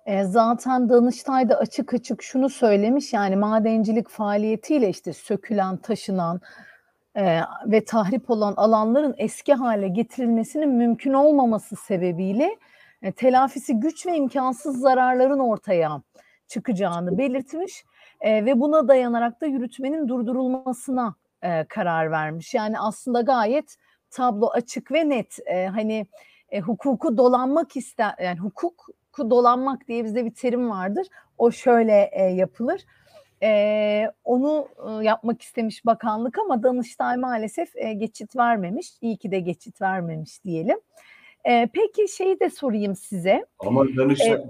E, 0.07 0.25
zaten 0.25 0.89
Danıştay 0.89 1.49
da 1.49 1.59
açık 1.59 1.95
açık 1.95 2.23
şunu 2.23 2.49
söylemiş 2.49 3.13
yani 3.13 3.37
madencilik 3.37 4.09
faaliyetiyle 4.09 4.89
işte 4.89 5.13
sökülen, 5.13 5.77
taşınan, 5.77 6.41
e, 7.17 7.41
ve 7.67 7.85
tahrip 7.85 8.31
olan 8.31 8.55
alanların 8.57 9.15
eski 9.19 9.55
hale 9.55 9.89
getirilmesinin 9.89 10.69
mümkün 10.69 11.13
olmaması 11.13 11.77
sebebiyle 11.77 12.57
e, 13.03 13.13
telafisi 13.13 13.81
güç 13.81 14.07
ve 14.07 14.17
imkansız 14.17 14.81
zararların 14.81 15.39
ortaya 15.39 16.03
çıkacağını 16.47 17.19
belirtmiş 17.19 17.85
e, 18.21 18.45
ve 18.45 18.61
buna 18.61 18.89
dayanarak 18.89 19.41
da 19.41 19.47
yürütmenin 19.47 20.09
durdurulmasına 20.09 21.15
e, 21.43 21.65
karar 21.65 22.11
vermiş. 22.11 22.55
Yani 22.55 22.79
aslında 22.79 23.21
gayet 23.21 23.77
tablo 24.11 24.47
açık 24.47 24.93
ve 24.93 25.09
net. 25.09 25.39
E, 25.47 25.67
hani 25.67 26.07
e, 26.55 26.61
hukuku 26.61 27.17
dolanmak 27.17 27.77
ister, 27.77 28.15
yani 28.23 28.39
hukuku 28.39 29.31
dolanmak 29.31 29.89
diye 29.89 30.05
bizde 30.05 30.25
bir 30.25 30.35
terim 30.35 30.71
vardır. 30.71 31.07
O 31.39 31.51
şöyle 31.51 32.11
e, 32.13 32.23
yapılır 32.23 32.85
e, 33.43 34.13
onu 34.25 34.69
e, 34.87 35.05
yapmak 35.05 35.43
istemiş 35.43 35.87
bakanlık 35.87 36.39
ama 36.39 36.63
Danıştay 36.63 37.17
maalesef 37.17 37.77
e, 37.77 37.93
geçit 37.93 38.37
vermemiş. 38.37 38.91
İyi 39.01 39.17
ki 39.17 39.31
de 39.31 39.41
geçit 39.41 39.81
vermemiş 39.81 40.45
diyelim. 40.45 40.79
E, 41.45 41.69
peki 41.73 42.17
şeyi 42.17 42.41
de 42.41 42.51
sorayım 42.51 42.97
size. 42.97 43.47
Ama 43.59 43.85
Danıştay, 43.97 44.33
e, 44.33 44.45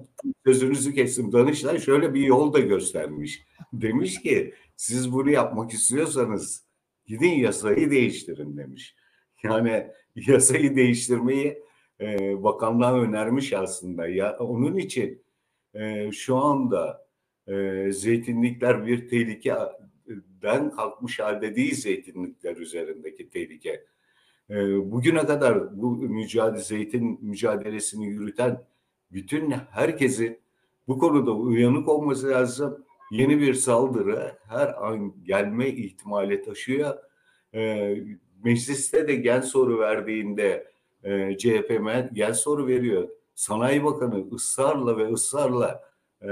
sözünüzü 0.46 0.94
kestim. 0.94 1.32
Danıştay 1.32 1.78
şöyle 1.78 2.14
bir 2.14 2.20
yol 2.20 2.52
da 2.52 2.58
göstermiş. 2.58 3.46
Demiş 3.73 4.20
ki 4.20 4.54
siz 4.76 5.12
bunu 5.12 5.30
yapmak 5.30 5.73
istiyorsanız 5.73 6.64
gidin 7.06 7.32
yasayı 7.32 7.90
değiştirin 7.90 8.56
demiş. 8.56 8.94
Yani 9.42 9.87
yasayı 10.14 10.76
değiştirmeyi 10.76 11.63
e, 12.00 12.42
bakanlığa 12.42 13.00
önermiş 13.00 13.52
aslında. 13.52 14.08
Ya 14.08 14.36
onun 14.38 14.76
için 14.76 15.22
e, 15.74 16.12
şu 16.12 16.36
anda 16.36 17.06
e, 17.48 17.86
zeytinlikler 17.92 18.86
bir 18.86 19.08
tehlikeden 19.08 20.70
kalkmış 20.76 21.20
halde 21.20 21.56
değil 21.56 21.74
zeytinlikler 21.74 22.56
üzerindeki 22.56 23.28
tehlike. 23.28 23.84
E, 24.50 24.54
bugüne 24.92 25.26
kadar 25.26 25.82
bu 25.82 25.96
mücadele 25.96 26.62
zeytin 26.62 27.18
mücadelesini 27.22 28.06
yürüten 28.06 28.64
bütün 29.12 29.50
herkesin 29.50 30.38
bu 30.88 30.98
konuda 30.98 31.32
uyanık 31.32 31.88
olması 31.88 32.28
lazım. 32.28 32.84
Yeni 33.10 33.40
bir 33.40 33.54
saldırı 33.54 34.38
her 34.48 34.86
an 34.86 35.14
gelme 35.24 35.68
ihtimali 35.68 36.42
taşıyor. 36.42 36.94
E, 37.54 37.94
mecliste 38.44 39.08
de 39.08 39.14
gen 39.14 39.40
soru 39.40 39.78
verdiğinde 39.78 40.74
e, 41.04 41.37
gen 42.12 42.32
soru 42.32 42.66
veriyor. 42.66 43.08
Sanayi 43.34 43.84
Bakanı 43.84 44.34
ısrarla 44.34 44.99
ve 44.99 45.12
ısrarla 45.12 45.82
e, 46.23 46.28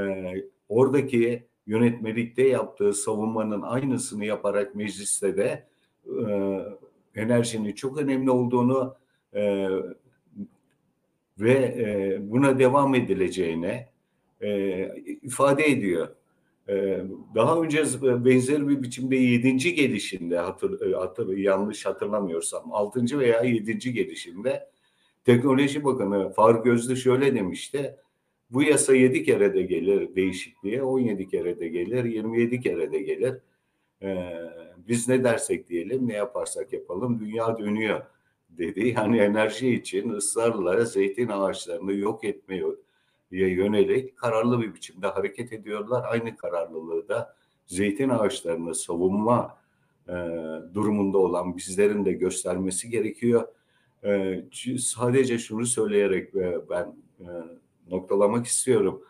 oradaki 0.69 1.47
yönetmelikte 1.67 2.49
yaptığı 2.49 2.93
savunmanın 2.93 3.62
aynısını 3.62 4.25
yaparak 4.25 4.75
mecliste 4.75 5.37
de 5.37 5.67
e, 6.26 6.59
enerjinin 7.14 7.73
çok 7.73 7.99
önemli 7.99 8.31
olduğunu 8.31 8.97
e, 9.35 9.69
ve 11.38 11.52
e, 11.52 12.19
buna 12.31 12.59
devam 12.59 12.95
edileceğine 12.95 13.88
e, 14.41 14.87
ifade 15.23 15.64
ediyor. 15.64 16.09
E, 16.69 17.04
daha 17.35 17.61
önce 17.61 17.85
benzer 18.02 18.69
bir 18.69 18.83
biçimde 18.83 19.16
yedinci 19.16 19.75
gelişinde 19.75 20.38
hatır, 20.38 20.92
hatır, 20.92 21.37
yanlış 21.37 21.87
hatırlamıyorsam 21.87 22.73
altıncı 22.73 23.19
veya 23.19 23.40
yedinci 23.40 23.92
gelişinde 23.92 24.73
Teknoloji 25.25 25.85
Bakanı 25.85 26.33
Faruk 26.33 26.66
Özlü 26.66 26.97
şöyle 26.97 27.35
demişti. 27.35 27.97
Bu 28.50 28.62
yasa 28.62 28.95
7 28.95 29.25
kere 29.25 29.54
de 29.54 29.62
gelir 29.62 30.16
değişikliğe, 30.16 30.83
17 30.83 31.28
kere 31.28 31.61
de 31.61 31.69
gelir, 31.69 32.04
27 32.04 32.61
kere 32.61 32.92
de 32.92 32.99
gelir. 32.99 33.35
Ee, 34.02 34.33
biz 34.88 35.09
ne 35.09 35.25
dersek 35.25 35.69
diyelim, 35.69 36.09
ne 36.09 36.12
yaparsak 36.12 36.73
yapalım 36.73 37.21
dünya 37.21 37.59
dönüyor 37.59 38.02
dedi. 38.50 38.88
Yani 38.97 39.19
enerji 39.19 39.75
için 39.75 40.11
ısrarla 40.11 40.85
zeytin 40.85 41.28
ağaçlarını 41.28 41.95
yok 41.95 42.25
etmeye 42.25 42.64
yönelik 43.39 44.17
kararlı 44.17 44.61
bir 44.61 44.75
biçimde 44.75 45.07
hareket 45.07 45.53
ediyorlar. 45.53 46.05
Aynı 46.09 46.37
kararlılığı 46.37 47.09
da 47.09 47.37
zeytin 47.67 48.09
ağaçlarını 48.09 48.75
savunma 48.75 49.59
e, 50.09 50.12
durumunda 50.75 51.19
olan 51.19 51.57
bizlerin 51.57 52.05
de 52.05 52.12
göstermesi 52.12 52.91
gerekiyor. 52.91 53.49
E, 54.05 54.45
sadece 54.79 55.39
şunu 55.39 55.67
söyleyerek 55.67 56.35
e, 56.35 56.61
ben 56.71 56.97
e, 57.21 57.27
noktalamak 57.91 58.47
istiyorum. 58.47 59.05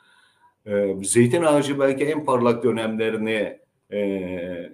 E, 0.67 0.97
zeytin 1.03 1.43
ağacı 1.43 1.81
belki 1.81 2.05
en 2.05 2.25
parlak 2.25 2.65
dönemlerini 2.65 3.59
e, 3.93 4.73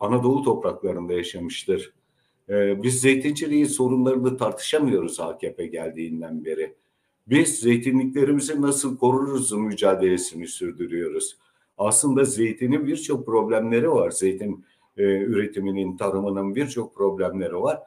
Anadolu 0.00 0.42
topraklarında 0.42 1.12
yaşamıştır. 1.12 1.92
E, 2.48 2.82
biz 2.82 3.00
zeytinciliğin 3.00 3.64
sorunlarını 3.64 4.36
tartışamıyoruz 4.36 5.20
AKP 5.20 5.66
geldiğinden 5.66 6.44
beri. 6.44 6.74
Biz 7.30 7.58
zeytinliklerimizi 7.58 8.62
nasıl 8.62 8.98
koruruz 8.98 9.52
mücadelesini 9.52 10.48
sürdürüyoruz. 10.48 11.36
Aslında 11.78 12.24
zeytinin 12.24 12.86
birçok 12.86 13.26
problemleri 13.26 13.90
var. 13.90 14.10
Zeytin 14.10 14.64
e, 14.96 15.02
üretiminin, 15.02 15.96
tarımının 15.96 16.54
birçok 16.54 16.94
problemleri 16.94 17.54
var. 17.54 17.78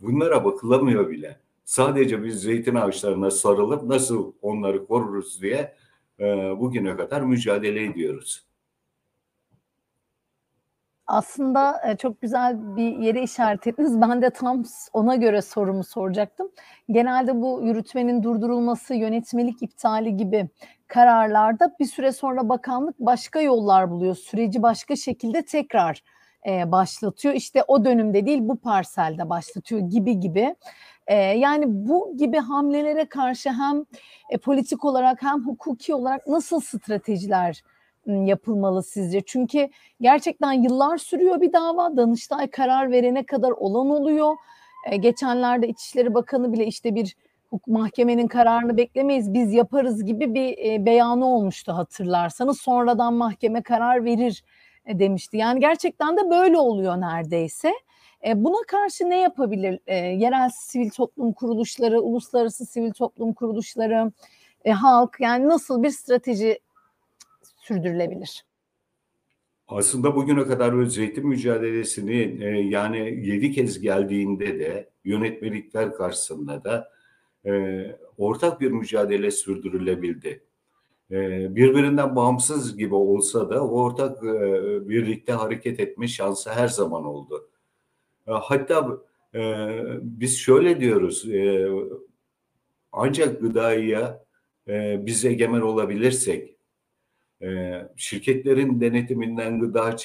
Bunlara 0.00 0.44
bakılamıyor 0.44 1.10
bile. 1.10 1.40
Sadece 1.64 2.24
biz 2.24 2.42
zeytin 2.42 2.74
ağaçlarına 2.74 3.30
sarılıp 3.30 3.82
nasıl 3.82 4.32
onları 4.42 4.86
koruruz 4.86 5.42
diye 5.42 5.74
e, 6.20 6.24
bugüne 6.60 6.96
kadar 6.96 7.20
mücadele 7.20 7.84
ediyoruz. 7.84 8.44
Aslında 11.06 11.80
e, 11.88 11.96
çok 11.96 12.20
güzel 12.20 12.76
bir 12.76 12.98
yere 12.98 13.22
işaret 13.22 13.66
ettiniz. 13.66 14.00
Ben 14.00 14.22
de 14.22 14.30
tam 14.30 14.62
ona 14.92 15.16
göre 15.16 15.42
sorumu 15.42 15.84
soracaktım. 15.84 16.50
Genelde 16.90 17.40
bu 17.40 17.60
yürütmenin 17.62 18.22
durdurulması, 18.22 18.94
yönetmelik 18.94 19.62
iptali 19.62 20.16
gibi 20.16 20.48
kararlarda 20.88 21.76
bir 21.80 21.84
süre 21.84 22.12
sonra 22.12 22.48
bakanlık 22.48 23.00
başka 23.00 23.40
yollar 23.40 23.90
buluyor. 23.90 24.14
Süreci 24.14 24.62
başka 24.62 24.96
şekilde 24.96 25.44
tekrar 25.44 26.02
e, 26.48 26.72
başlatıyor. 26.72 27.34
İşte 27.34 27.62
o 27.68 27.84
dönümde 27.84 28.26
değil 28.26 28.40
bu 28.42 28.56
parselde 28.56 29.30
başlatıyor 29.30 29.80
gibi 29.80 30.20
gibi. 30.20 30.56
E, 31.06 31.14
yani 31.16 31.64
bu 31.68 32.16
gibi 32.16 32.38
hamlelere 32.38 33.04
karşı 33.08 33.50
hem 33.50 33.84
politik 34.42 34.84
olarak 34.84 35.22
hem 35.22 35.46
hukuki 35.46 35.94
olarak 35.94 36.26
nasıl 36.26 36.60
stratejiler 36.60 37.62
yapılmalı 38.06 38.82
sizce? 38.82 39.20
Çünkü 39.20 39.68
gerçekten 40.00 40.52
yıllar 40.52 40.98
sürüyor 40.98 41.40
bir 41.40 41.52
dava. 41.52 41.96
Danıştay 41.96 42.50
karar 42.50 42.90
verene 42.90 43.26
kadar 43.26 43.50
olan 43.50 43.90
oluyor. 43.90 44.36
E, 44.90 44.96
geçenlerde 44.96 45.68
İçişleri 45.68 46.14
Bakanı 46.14 46.52
bile 46.52 46.66
işte 46.66 46.94
bir 46.94 47.16
mahkemenin 47.66 48.26
kararını 48.26 48.76
beklemeyiz 48.76 49.34
biz 49.34 49.52
yaparız 49.52 50.04
gibi 50.04 50.34
bir 50.34 50.58
e, 50.58 50.86
beyanı 50.86 51.26
olmuştu 51.26 51.72
hatırlarsanız. 51.72 52.60
Sonradan 52.60 53.14
mahkeme 53.14 53.62
karar 53.62 54.04
verir 54.04 54.44
e, 54.86 54.98
demişti. 54.98 55.36
Yani 55.36 55.60
gerçekten 55.60 56.16
de 56.16 56.30
böyle 56.30 56.58
oluyor 56.58 57.00
neredeyse. 57.00 57.72
Buna 58.34 58.66
karşı 58.68 59.10
ne 59.10 59.20
yapabilir 59.20 59.80
yerel 60.18 60.50
sivil 60.54 60.90
toplum 60.90 61.32
kuruluşları, 61.32 62.00
uluslararası 62.00 62.66
sivil 62.66 62.92
toplum 62.92 63.32
kuruluşları, 63.32 64.12
halk 64.68 65.16
yani 65.20 65.48
nasıl 65.48 65.82
bir 65.82 65.90
strateji 65.90 66.58
sürdürülebilir? 67.64 68.44
Aslında 69.68 70.16
bugüne 70.16 70.44
kadar 70.44 70.84
zeytin 70.84 71.26
mücadelesini 71.26 72.38
e, 72.44 72.46
yani 72.48 72.98
yedi 73.28 73.52
kez 73.52 73.80
geldiğinde 73.80 74.58
de 74.58 74.90
yönetmelikler 75.04 75.94
karşısında 75.94 76.64
da 76.64 76.90
e, 77.46 77.84
ortak 78.18 78.60
bir 78.60 78.70
mücadele 78.70 79.30
sürdürülebildi. 79.30 80.44
E, 81.10 81.16
birbirinden 81.56 82.16
bağımsız 82.16 82.76
gibi 82.76 82.94
olsa 82.94 83.50
da 83.50 83.68
ortak 83.68 84.24
e, 84.24 84.88
birlikte 84.88 85.32
hareket 85.32 85.80
etme 85.80 86.08
şansı 86.08 86.50
her 86.50 86.68
zaman 86.68 87.04
oldu. 87.04 87.50
E, 88.26 88.32
hatta 88.32 88.98
e, 89.34 89.40
biz 90.02 90.38
şöyle 90.38 90.80
diyoruz, 90.80 91.28
e, 91.28 91.68
ancak 92.92 93.40
gıdaya 93.40 94.24
e, 94.68 95.06
biz 95.06 95.24
egemen 95.24 95.60
olabilirsek, 95.60 96.53
ee, 97.44 97.88
şirketlerin 97.96 98.80
denetiminden 98.80 99.60
gıda 99.60 99.96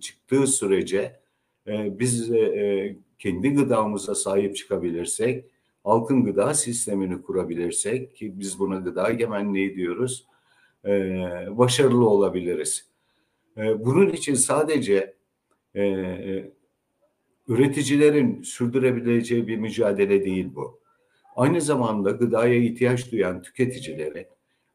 çıktığı 0.00 0.46
sürece 0.46 1.20
e, 1.66 1.98
biz 1.98 2.32
e, 2.32 2.96
kendi 3.18 3.54
gıdamıza 3.54 4.14
sahip 4.14 4.56
çıkabilirsek, 4.56 5.44
halkın 5.84 6.24
gıda 6.24 6.54
sistemini 6.54 7.22
kurabilirsek 7.22 8.16
ki 8.16 8.40
biz 8.40 8.58
buna 8.58 8.76
gıda 8.76 9.10
egemenliği 9.10 9.76
diyoruz, 9.76 10.26
e, 10.84 10.90
başarılı 11.50 12.08
olabiliriz. 12.08 12.86
Bunun 13.56 14.08
için 14.08 14.34
sadece 14.34 15.14
üreticilerin 17.48 18.42
sürdürebileceği 18.42 19.46
bir 19.46 19.56
mücadele 19.56 20.24
değil 20.24 20.48
bu. 20.54 20.80
Aynı 21.36 21.60
zamanda 21.60 22.10
gıdaya 22.10 22.54
ihtiyaç 22.54 23.12
duyan 23.12 23.42
tüketicilerin, 23.42 24.26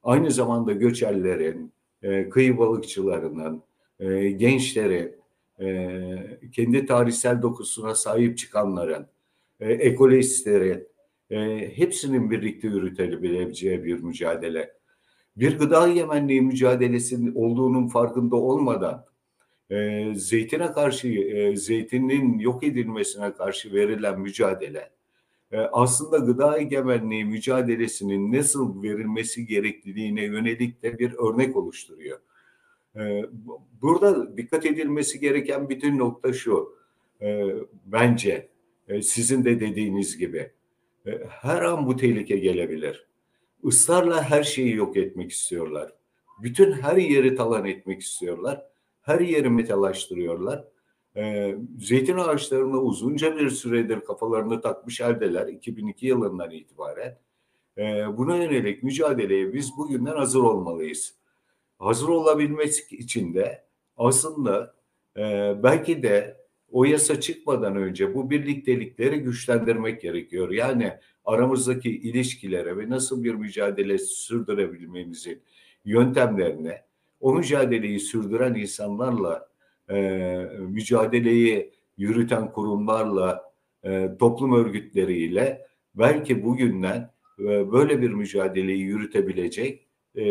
aynı 0.03 0.32
zamanda 0.32 0.71
göçerlerin, 0.71 1.71
e, 2.03 2.29
kıyı 2.29 2.57
balıkçılarının, 2.57 3.63
e, 3.99 4.29
gençlerin, 4.29 5.15
e, 5.59 6.39
kendi 6.51 6.85
tarihsel 6.85 7.41
dokusuna 7.41 7.95
sahip 7.95 8.38
çıkanların, 8.38 9.07
e, 9.59 9.73
e, 11.31 11.71
hepsinin 11.75 12.31
birlikte 12.31 12.67
yürütebileceği 12.67 13.83
bir 13.83 13.99
mücadele. 13.99 14.73
Bir 15.38 15.57
gıda 15.59 15.88
yemenliği 15.88 16.41
mücadelesinin 16.41 17.35
olduğunun 17.35 17.88
farkında 17.88 18.35
olmadan 18.35 19.05
e, 19.71 20.07
zeytine 20.15 20.71
karşı, 20.71 21.07
e, 21.07 21.55
zeytinin 21.55 22.39
yok 22.39 22.63
edilmesine 22.63 23.33
karşı 23.33 23.73
verilen 23.73 24.19
mücadele, 24.19 24.89
aslında 25.57 26.17
gıda 26.17 26.59
egemenliği 26.59 27.25
mücadelesinin 27.25 28.33
nasıl 28.33 28.83
verilmesi 28.83 29.45
gerekliliğine 29.45 30.23
yönelik 30.23 30.83
de 30.83 30.99
bir 30.99 31.13
örnek 31.13 31.55
oluşturuyor. 31.55 32.19
E, 32.95 33.25
burada 33.81 34.38
dikkat 34.38 34.65
edilmesi 34.65 35.19
gereken 35.19 35.69
bütün 35.69 35.97
nokta 35.97 36.33
şu, 36.33 36.75
e, 37.21 37.47
bence 37.85 38.49
sizin 39.01 39.45
de 39.45 39.59
dediğiniz 39.59 40.17
gibi 40.17 40.51
her 41.29 41.62
an 41.62 41.88
bu 41.88 41.95
tehlike 41.95 42.38
gelebilir. 42.38 43.07
Israrla 43.63 44.23
her 44.23 44.43
şeyi 44.43 44.75
yok 44.75 44.97
etmek 44.97 45.31
istiyorlar. 45.31 45.93
Bütün 46.43 46.71
her 46.71 46.97
yeri 46.97 47.35
talan 47.35 47.65
etmek 47.65 48.01
istiyorlar. 48.01 48.65
Her 49.01 49.19
yeri 49.19 49.49
metalaştırıyorlar 49.49 50.65
e, 51.19 51.55
zeytin 51.79 52.17
ağaçlarına 52.17 52.77
uzunca 52.77 53.38
bir 53.38 53.49
süredir 53.49 53.99
kafalarını 53.99 54.62
takmış 54.62 55.01
haldeler 55.01 55.47
2002 55.47 56.08
yılından 56.08 56.51
itibaren. 56.51 57.19
E, 57.77 58.17
buna 58.17 58.36
yönelik 58.36 58.84
mücadeleye 58.84 59.53
biz 59.53 59.77
bugünden 59.77 60.15
hazır 60.15 60.39
olmalıyız. 60.39 61.15
Hazır 61.79 62.08
olabilmesi 62.08 62.95
için 62.95 63.34
de 63.34 63.63
aslında 63.97 64.75
e, 65.17 65.21
belki 65.63 66.03
de 66.03 66.38
o 66.71 66.86
yasa 66.86 67.21
çıkmadan 67.21 67.75
önce 67.75 68.15
bu 68.15 68.29
birliktelikleri 68.29 69.19
güçlendirmek 69.19 70.01
gerekiyor. 70.01 70.51
Yani 70.51 70.93
aramızdaki 71.25 71.89
ilişkilere 71.89 72.77
ve 72.77 72.89
nasıl 72.89 73.23
bir 73.23 73.34
mücadele 73.34 73.97
sürdürebilmemizin 73.97 75.41
yöntemlerine, 75.86 76.86
o 77.19 77.34
mücadeleyi 77.34 77.99
sürdüren 77.99 78.53
insanlarla 78.53 79.48
mücadeleyi 80.60 81.73
yürüten 81.97 82.52
kurumlarla, 82.52 83.49
e, 83.84 84.17
toplum 84.19 84.54
örgütleriyle 84.54 85.67
belki 85.95 86.43
bugünden 86.43 87.12
e, 87.39 87.71
böyle 87.71 88.02
bir 88.02 88.10
mücadeleyi 88.10 88.80
yürütebilecek 88.80 89.88
e, 90.15 90.23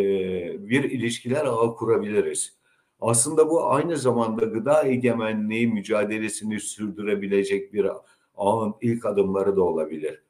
bir 0.69 0.85
ilişkiler 0.85 1.45
ağı 1.45 1.77
kurabiliriz. 1.77 2.59
Aslında 3.01 3.51
bu 3.51 3.71
aynı 3.71 3.97
zamanda 3.97 4.45
gıda 4.45 4.87
egemenliği 4.87 5.67
mücadelesini 5.67 6.61
sürdürebilecek 6.61 7.73
bir 7.73 7.87
ağın 8.35 8.75
ilk 8.81 9.07
adımları 9.07 9.57
da 9.57 9.63
olabilir. 9.63 10.23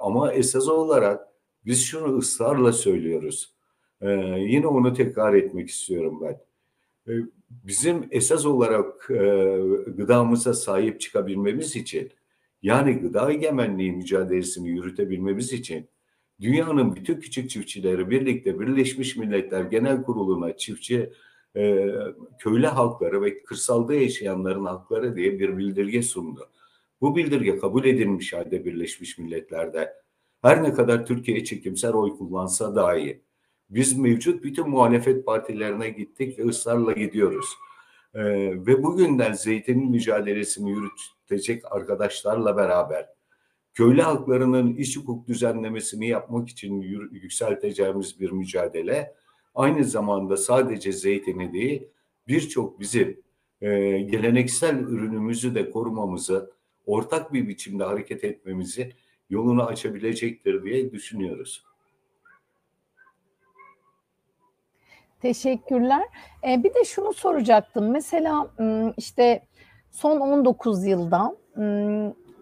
Ama 0.00 0.32
esas 0.32 0.68
olarak 0.68 1.28
biz 1.66 1.84
şunu 1.84 2.18
ısrarla 2.18 2.72
söylüyoruz. 2.72 3.54
Yine 4.36 4.66
onu 4.66 4.92
tekrar 4.92 5.34
etmek 5.34 5.68
istiyorum 5.68 6.20
ben. 6.22 6.40
Ee, 7.08 7.12
bizim 7.50 8.08
esas 8.10 8.46
olarak 8.46 9.10
e, 9.10 9.16
gıdamıza 9.86 10.54
sahip 10.54 11.00
çıkabilmemiz 11.00 11.76
için 11.76 12.10
yani 12.62 12.92
gıda 12.94 13.32
egemenliği 13.32 13.92
mücadelesini 13.92 14.68
yürütebilmemiz 14.68 15.52
için 15.52 15.88
dünyanın 16.40 16.96
bütün 16.96 17.20
küçük 17.20 17.50
çiftçileri 17.50 18.10
birlikte 18.10 18.60
Birleşmiş 18.60 19.16
Milletler 19.16 19.64
Genel 19.64 20.02
Kurulu'na 20.02 20.56
çiftçi 20.56 21.12
e, 21.56 21.94
köylü 22.38 22.66
halkları 22.66 23.22
ve 23.22 23.42
kırsalda 23.42 23.94
yaşayanların 23.94 24.64
hakları 24.64 25.16
diye 25.16 25.38
bir 25.38 25.56
bildirge 25.56 26.02
sundu. 26.02 26.50
Bu 27.00 27.16
bildirge 27.16 27.58
kabul 27.58 27.84
edilmiş 27.84 28.32
halde 28.32 28.64
Birleşmiş 28.64 29.18
Milletler'de. 29.18 29.92
Her 30.42 30.62
ne 30.62 30.72
kadar 30.72 31.06
Türkiye 31.06 31.44
çekimser 31.44 31.92
oy 31.94 32.16
kullansa 32.16 32.76
dahi 32.76 33.22
biz 33.70 33.98
mevcut 33.98 34.44
bütün 34.44 34.68
muhalefet 34.68 35.26
partilerine 35.26 35.90
gittik 35.90 36.38
ve 36.38 36.42
ısrarla 36.44 36.92
gidiyoruz. 36.92 37.46
Ee, 38.14 38.22
ve 38.66 38.82
bugünden 38.82 39.32
zeytinin 39.32 39.90
mücadelesini 39.90 40.70
yürütecek 40.70 41.72
arkadaşlarla 41.72 42.56
beraber 42.56 43.08
köylü 43.74 44.02
halklarının 44.02 44.74
iş 44.74 44.96
hukuk 44.96 45.28
düzenlemesini 45.28 46.08
yapmak 46.08 46.48
için 46.48 46.80
yükselteceğimiz 47.12 48.20
bir 48.20 48.30
mücadele 48.30 49.14
aynı 49.54 49.84
zamanda 49.84 50.36
sadece 50.36 50.92
zeytini 50.92 51.52
değil 51.52 51.88
birçok 52.28 52.80
bizim 52.80 53.20
e, 53.60 53.98
geleneksel 53.98 54.78
ürünümüzü 54.78 55.54
de 55.54 55.70
korumamızı 55.70 56.50
ortak 56.86 57.32
bir 57.32 57.48
biçimde 57.48 57.84
hareket 57.84 58.24
etmemizi 58.24 58.92
yolunu 59.30 59.66
açabilecektir 59.66 60.64
diye 60.64 60.92
düşünüyoruz. 60.92 61.64
Teşekkürler. 65.20 66.02
Ee, 66.48 66.64
bir 66.64 66.74
de 66.74 66.84
şunu 66.84 67.12
soracaktım. 67.12 67.90
Mesela 67.90 68.46
işte 68.96 69.42
son 69.90 70.20
19 70.20 70.86
yılda 70.86 71.36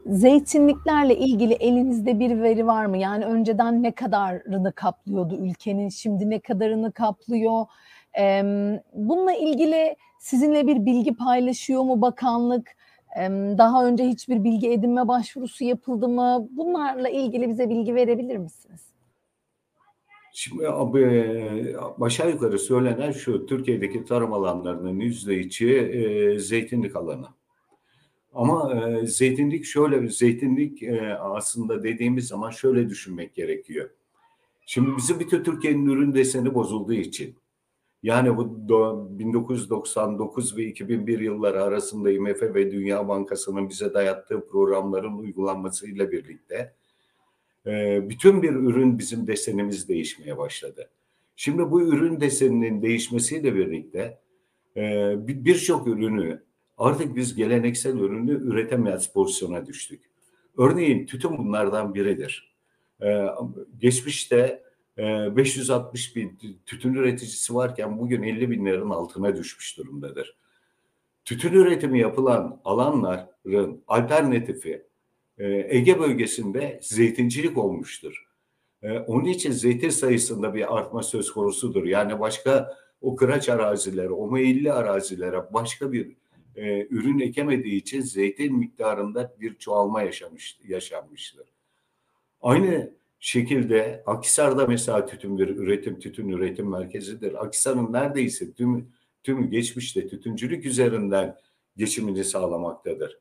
zeytinliklerle 0.06 1.16
ilgili 1.16 1.54
elinizde 1.54 2.18
bir 2.18 2.42
veri 2.42 2.66
var 2.66 2.86
mı? 2.86 2.98
Yani 2.98 3.24
önceden 3.24 3.82
ne 3.82 3.92
kadarını 3.92 4.72
kaplıyordu 4.72 5.36
ülkenin, 5.36 5.88
şimdi 5.88 6.30
ne 6.30 6.40
kadarını 6.40 6.92
kaplıyor? 6.92 7.66
Bununla 8.94 9.32
ilgili 9.32 9.96
sizinle 10.18 10.66
bir 10.66 10.86
bilgi 10.86 11.14
paylaşıyor 11.16 11.82
mu 11.82 12.00
bakanlık? 12.00 12.76
Daha 13.58 13.86
önce 13.86 14.04
hiçbir 14.04 14.44
bilgi 14.44 14.70
edinme 14.72 15.08
başvurusu 15.08 15.64
yapıldı 15.64 16.08
mı? 16.08 16.48
Bunlarla 16.50 17.08
ilgili 17.08 17.48
bize 17.48 17.68
bilgi 17.68 17.94
verebilir 17.94 18.36
misiniz? 18.36 18.91
Şimdi 20.32 20.68
abi, 20.68 21.26
aşağı 22.00 22.30
yukarı 22.30 22.58
söylenen 22.58 23.12
şu, 23.12 23.46
Türkiye'deki 23.46 24.04
tarım 24.04 24.32
alanlarının 24.32 25.00
yüzde 25.00 25.38
içi 25.38 25.68
e, 25.76 26.38
zeytinlik 26.38 26.96
alanı. 26.96 27.26
Ama 28.32 28.74
e, 28.74 29.06
zeytinlik 29.06 29.64
şöyle, 29.64 30.08
zeytinlik 30.08 30.82
e, 30.82 31.14
aslında 31.14 31.82
dediğimiz 31.82 32.28
zaman 32.28 32.50
şöyle 32.50 32.88
düşünmek 32.88 33.34
gerekiyor. 33.34 33.90
Şimdi 34.66 34.96
bizim 34.96 35.20
bütün 35.20 35.44
Türkiye'nin 35.44 35.86
ürün 35.86 36.14
deseni 36.14 36.54
bozulduğu 36.54 36.92
için 36.92 37.36
yani 38.02 38.36
bu 38.36 38.68
1999 39.18 40.56
ve 40.56 40.64
2001 40.64 41.20
yılları 41.20 41.62
arasında 41.62 42.10
IMF 42.10 42.42
ve 42.42 42.72
Dünya 42.72 43.08
Bankası'nın 43.08 43.68
bize 43.68 43.94
dayattığı 43.94 44.46
programların 44.48 45.18
uygulanmasıyla 45.18 46.12
birlikte 46.12 46.74
e, 47.66 48.00
bütün 48.08 48.42
bir 48.42 48.50
ürün 48.50 48.98
bizim 48.98 49.26
desenimiz 49.26 49.88
değişmeye 49.88 50.38
başladı. 50.38 50.90
Şimdi 51.36 51.70
bu 51.70 51.82
ürün 51.82 52.20
deseninin 52.20 52.82
değişmesiyle 52.82 53.54
birlikte 53.54 54.18
e, 54.76 55.14
birçok 55.26 55.86
ürünü 55.86 56.42
artık 56.78 57.16
biz 57.16 57.34
geleneksel 57.34 57.96
ürünü 57.96 58.32
üretemez 58.32 59.12
pozisyona 59.12 59.66
düştük. 59.66 60.02
Örneğin 60.58 61.06
tütün 61.06 61.38
bunlardan 61.38 61.94
biridir. 61.94 62.54
E, 63.02 63.26
geçmişte 63.78 64.62
560 64.98 66.16
bin 66.16 66.38
tütün 66.66 66.94
üreticisi 66.94 67.54
varken 67.54 67.98
bugün 67.98 68.22
50 68.22 68.50
bin 68.50 68.66
liranın 68.66 68.90
altına 68.90 69.36
düşmüş 69.36 69.78
durumdadır. 69.78 70.36
Tütün 71.24 71.52
üretimi 71.52 72.00
yapılan 72.00 72.60
alanların 72.64 73.82
alternatifi 73.86 74.82
Ege 75.38 75.98
bölgesinde 75.98 76.78
zeytincilik 76.82 77.58
olmuştur. 77.58 78.26
Onun 79.06 79.24
için 79.24 79.50
zeytin 79.52 79.90
sayısında 79.90 80.54
bir 80.54 80.78
artma 80.78 81.02
söz 81.02 81.32
konusudur. 81.32 81.84
Yani 81.84 82.20
başka 82.20 82.76
o 83.00 83.16
kıraç 83.16 83.48
arazilere, 83.48 84.10
o 84.10 84.30
meyilli 84.30 84.72
arazilere 84.72 85.52
başka 85.52 85.92
bir 85.92 86.16
e, 86.56 86.86
ürün 86.90 87.18
ekemediği 87.18 87.80
için 87.80 88.00
zeytin 88.00 88.58
miktarında 88.58 89.34
bir 89.40 89.54
çoğalma 89.54 90.02
yaşamış, 90.02 90.58
yaşanmıştır. 90.68 91.46
Aynı 92.40 92.94
şekilde 93.20 94.02
Akisar'da 94.06 94.66
mesela 94.66 95.06
tütün 95.06 95.38
bir 95.38 95.48
üretim, 95.48 95.98
tütün 95.98 96.28
üretim 96.28 96.70
merkezidir. 96.70 97.44
Akisar'ın 97.44 97.92
neredeyse 97.92 98.52
tüm 98.52 98.88
tüm 99.22 99.50
geçmişte 99.50 100.08
tütüncülük 100.08 100.66
üzerinden 100.66 101.36
geçimini 101.76 102.24
sağlamaktadır. 102.24 103.18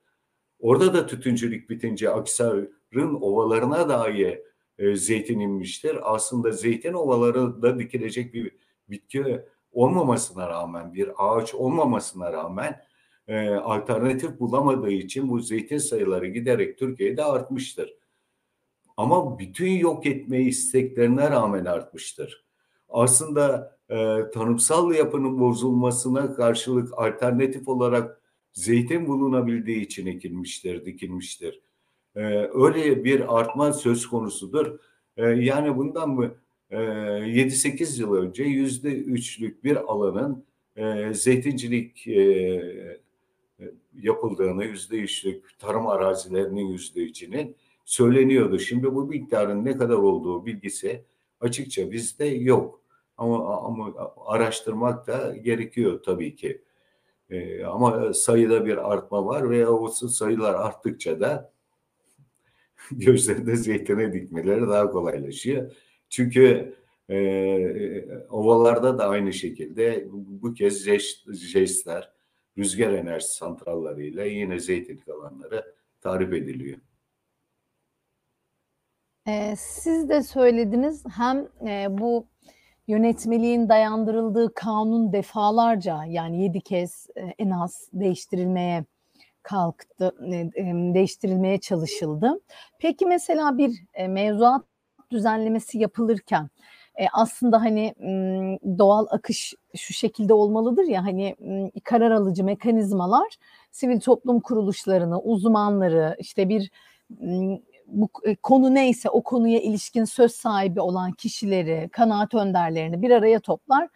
Orada 0.62 0.94
da 0.94 1.06
tütüncülük 1.06 1.70
bitince 1.70 2.10
Akisar'ın 2.10 3.22
ovalarına 3.22 3.90
dahi 3.90 4.44
e, 4.78 4.96
zeytin 4.96 5.40
inmiştir. 5.40 6.14
Aslında 6.14 6.52
zeytin 6.52 6.94
ovaları 6.94 7.62
da 7.62 7.80
dikilecek 7.80 8.34
bir 8.34 8.52
bitki 8.90 9.42
olmamasına 9.72 10.50
rağmen, 10.50 10.94
bir 10.94 11.10
ağaç 11.18 11.56
olmamasına 11.56 12.34
rağmen 12.34 12.82
e, 13.28 13.50
alternatif 13.50 14.40
bulamadığı 14.40 14.92
için 14.92 15.30
bu 15.30 15.40
zeytin 15.40 15.78
sayıları 15.78 16.28
giderek 16.28 16.80
Türkiye'de 16.80 17.24
artmıştır. 17.24 17.94
Ama 18.98 19.40
bütün 19.40 19.72
yok 19.72 20.06
etme 20.06 20.42
isteklerine 20.42 21.32
rağmen 21.32 21.66
artmıştır. 21.66 22.46
Aslında 22.90 23.78
e, 23.90 24.18
tanımsal 24.34 24.94
yapının 24.94 25.40
bozulmasına 25.40 26.34
karşılık 26.34 26.94
alternatif 26.98 27.68
olarak 27.68 28.22
zeytin 28.54 29.08
bulunabildiği 29.08 29.82
için 29.82 30.08
ekilmiştir, 30.08 30.86
dikilmiştir. 30.86 31.62
E, 32.16 32.22
öyle 32.54 33.04
bir 33.04 33.40
artma 33.40 33.74
söz 33.74 34.08
konusudur. 34.08 34.80
E, 35.18 35.26
yani 35.26 35.78
bundan 35.78 36.10
mı 36.10 36.36
e, 36.70 36.78
7-8 36.78 38.02
yıl 38.02 38.14
önce 38.16 38.44
yüzde 38.44 38.90
üçlük 38.90 39.64
bir 39.64 39.76
alanın 39.92 40.46
e, 40.76 41.14
zeytincilik 41.14 42.08
e, 42.08 42.62
yapıldığını, 44.02 44.66
yüzde 44.66 44.98
üçlük 44.98 45.60
tarım 45.60 45.88
arazilerinin 45.88 46.68
yüzde 46.68 47.04
içinin 47.04 47.56
söyleniyordu. 47.86 48.60
Şimdi 48.60 48.96
bu 48.96 49.06
miktarın 49.06 49.66
ne 49.66 49.78
kadar 49.78 49.96
olduğu 49.96 50.46
bilgisi 50.46 51.04
açıkça 51.42 51.92
bizde 51.92 52.26
yok. 52.26 52.82
Ama, 53.18 53.58
ama 53.58 53.94
araştırmak 54.26 55.08
da 55.08 55.36
gerekiyor 55.36 56.04
tabii 56.04 56.36
ki. 56.36 56.62
Ee, 57.32 57.64
ama 57.64 58.14
sayıda 58.14 58.66
bir 58.66 58.92
artma 58.94 59.26
var 59.26 59.50
ve 59.50 59.68
o 59.68 59.88
sayılar 59.88 60.54
arttıkça 60.54 61.20
da 61.20 61.54
gözlerinde 62.92 63.56
zeytine 63.56 64.14
dikmeleri 64.14 64.62
daha 64.62 64.92
kolaylaşıyor. 64.92 65.72
Çünkü 66.10 66.76
e, 67.10 68.26
ovalarda 68.30 68.98
da 68.98 69.10
aynı 69.10 69.34
şekilde 69.34 70.08
bu 70.12 70.54
kez 70.54 70.86
jest, 70.86 71.34
jestler, 71.34 72.12
rüzgar 72.58 72.94
enerji 72.94 73.28
santrallarıyla 73.28 74.26
yine 74.26 74.60
zeytinlik 74.60 75.10
alanları 75.10 75.76
tarif 76.02 76.34
ediliyor. 76.34 76.78
Ee, 79.28 79.56
siz 79.58 80.10
de 80.10 80.24
söylediniz 80.24 81.04
hem 81.18 81.48
e, 81.68 81.88
bu 81.90 82.28
yönetmeliğin 82.92 83.70
dayandırıldığı 83.70 84.54
kanun 84.54 85.14
defalarca 85.14 86.00
yani 86.08 86.44
yedi 86.44 86.62
kez 86.62 87.08
e, 87.16 87.22
en 87.40 87.50
az 87.50 87.90
değiştirilmeye 87.94 88.86
kalktı, 89.44 90.16
e, 90.32 90.36
e, 90.36 90.74
değiştirilmeye 90.94 91.60
çalışıldı. 91.60 92.42
Peki 92.80 93.06
mesela 93.06 93.58
bir 93.58 93.84
mevzuat 94.08 94.66
düzenlemesi 95.12 95.78
yapılırken 95.78 96.50
aslında 97.14 97.62
hani 97.62 97.94
doğal 98.78 99.06
akış 99.10 99.54
şu 99.76 99.94
şekilde 99.94 100.34
olmalıdır 100.34 100.84
ya 100.84 101.06
hani 101.06 101.36
karar 101.84 102.12
alıcı 102.12 102.44
mekanizmalar 102.44 103.28
sivil 103.72 104.00
toplum 104.00 104.40
kuruluşlarını, 104.40 105.22
uzmanları 105.22 106.16
işte 106.20 106.50
bir 106.50 106.72
bu 107.92 108.10
e, 108.24 108.36
konu 108.36 108.74
neyse 108.74 109.10
o 109.10 109.24
konuya 109.24 109.60
ilişkin 109.60 110.06
söz 110.06 110.32
sahibi 110.32 110.82
olan 110.82 111.12
kişileri, 111.12 111.90
kanaat 111.92 112.34
önderlerini 112.34 113.02
bir 113.02 113.12
araya 113.12 113.40
toplar 113.40 113.88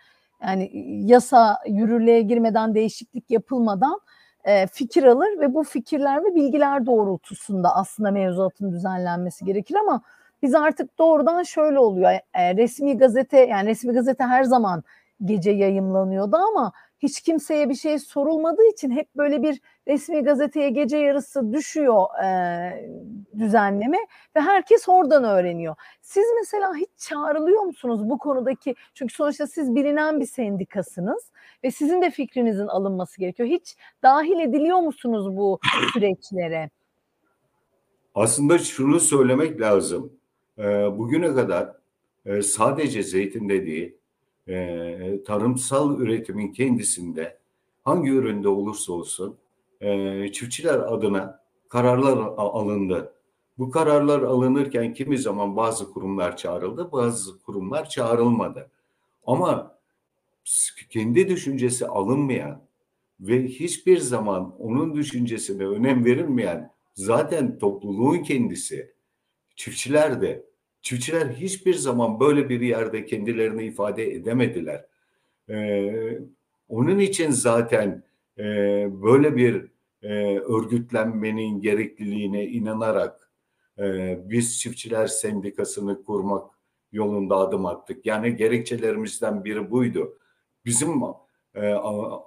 Yani 0.43 0.71
yasa 1.05 1.59
yürürlüğe 1.67 2.21
girmeden 2.21 2.75
değişiklik 2.75 3.31
yapılmadan 3.31 3.99
e, 4.43 4.67
fikir 4.67 5.03
alır 5.03 5.39
ve 5.39 5.53
bu 5.53 5.63
fikirler 5.63 6.23
ve 6.23 6.35
bilgiler 6.35 6.85
doğrultusunda 6.85 7.75
aslında 7.75 8.11
mevzuatın 8.11 8.71
düzenlenmesi 8.71 9.45
gerekir 9.45 9.75
ama 9.75 10.01
biz 10.41 10.55
artık 10.55 10.99
doğrudan 10.99 11.43
şöyle 11.43 11.79
oluyor. 11.79 12.11
E, 12.33 12.55
resmi 12.55 12.97
gazete 12.97 13.39
yani 13.39 13.69
resmi 13.69 13.93
gazete 13.93 14.23
her 14.23 14.43
zaman 14.43 14.83
gece 15.25 15.51
yayımlanıyordu 15.51 16.35
ama 16.35 16.71
hiç 16.99 17.21
kimseye 17.21 17.69
bir 17.69 17.75
şey 17.75 17.99
sorulmadığı 17.99 18.65
için 18.73 18.91
hep 18.91 19.15
böyle 19.15 19.43
bir 19.43 19.61
resmi 19.87 20.23
gazeteye 20.23 20.69
gece 20.69 20.97
yarısı 20.97 21.53
düşüyor 21.53 22.05
e, 22.23 22.89
düzenleme 23.39 23.97
ve 24.35 24.41
herkes 24.41 24.89
oradan 24.89 25.23
öğreniyor. 25.23 25.75
Siz 26.01 26.25
mesela 26.39 26.75
hiç 26.75 26.89
çağrılıyor 26.97 27.61
musunuz 27.61 28.09
bu 28.09 28.17
konudaki 28.17 28.75
çünkü 28.93 29.13
sonuçta 29.13 29.47
siz 29.47 29.75
bilinen 29.75 30.19
bir 30.19 30.25
sendikasınız 30.25 31.31
ve 31.63 31.71
sizin 31.71 32.01
de 32.01 32.11
fikrinizin 32.11 32.67
alınması 32.67 33.19
gerekiyor. 33.19 33.49
Hiç 33.49 33.75
dahil 34.03 34.39
ediliyor 34.39 34.79
musunuz 34.79 35.37
bu 35.37 35.59
süreçlere? 35.93 36.69
Aslında 38.15 38.57
şunu 38.57 38.99
söylemek 38.99 39.61
lazım. 39.61 40.13
Bugüne 40.97 41.33
kadar 41.33 41.75
sadece 42.43 43.03
zeytin 43.03 43.49
değil, 43.49 43.95
tarımsal 45.25 45.99
üretimin 45.99 46.51
kendisinde 46.51 47.37
hangi 47.83 48.11
üründe 48.11 48.47
olursa 48.47 48.93
olsun 48.93 49.37
çiftçiler 50.31 50.79
adına 50.79 51.39
kararlar 51.69 52.17
alındı. 52.37 53.13
Bu 53.57 53.71
kararlar 53.71 54.21
alınırken 54.21 54.93
kimi 54.93 55.17
zaman 55.17 55.55
bazı 55.55 55.93
kurumlar 55.93 56.37
çağrıldı, 56.37 56.91
bazı 56.91 57.41
kurumlar 57.41 57.89
çağrılmadı. 57.89 58.71
Ama 59.25 59.77
kendi 60.89 61.29
düşüncesi 61.29 61.87
alınmayan 61.87 62.61
ve 63.19 63.43
hiçbir 63.43 63.97
zaman 63.97 64.55
onun 64.59 64.95
düşüncesine 64.95 65.65
önem 65.65 66.05
verilmeyen 66.05 66.71
zaten 66.93 67.59
topluluğun 67.59 68.17
kendisi, 68.17 68.93
çiftçiler 69.55 70.21
de, 70.21 70.45
çiftçiler 70.81 71.27
hiçbir 71.27 71.73
zaman 71.73 72.19
böyle 72.19 72.49
bir 72.49 72.61
yerde 72.61 73.05
kendilerini 73.05 73.63
ifade 73.63 74.13
edemediler. 74.13 74.85
Ee, 75.49 76.19
onun 76.69 76.99
için 76.99 77.31
zaten 77.31 78.03
e, 78.37 78.43
böyle 79.03 79.35
bir 79.35 79.65
e, 80.05 80.39
örgütlenmenin 80.39 81.61
gerekliliğine 81.61 82.45
inanarak 82.45 83.29
e, 83.79 84.17
biz 84.29 84.59
çiftçiler 84.59 85.07
sendikasını 85.07 86.03
kurmak 86.03 86.51
yolunda 86.91 87.35
adım 87.35 87.65
attık. 87.65 88.05
Yani 88.05 88.35
gerekçelerimizden 88.35 89.45
biri 89.45 89.71
buydu. 89.71 90.17
Bizim 90.65 91.03
e, 91.55 91.69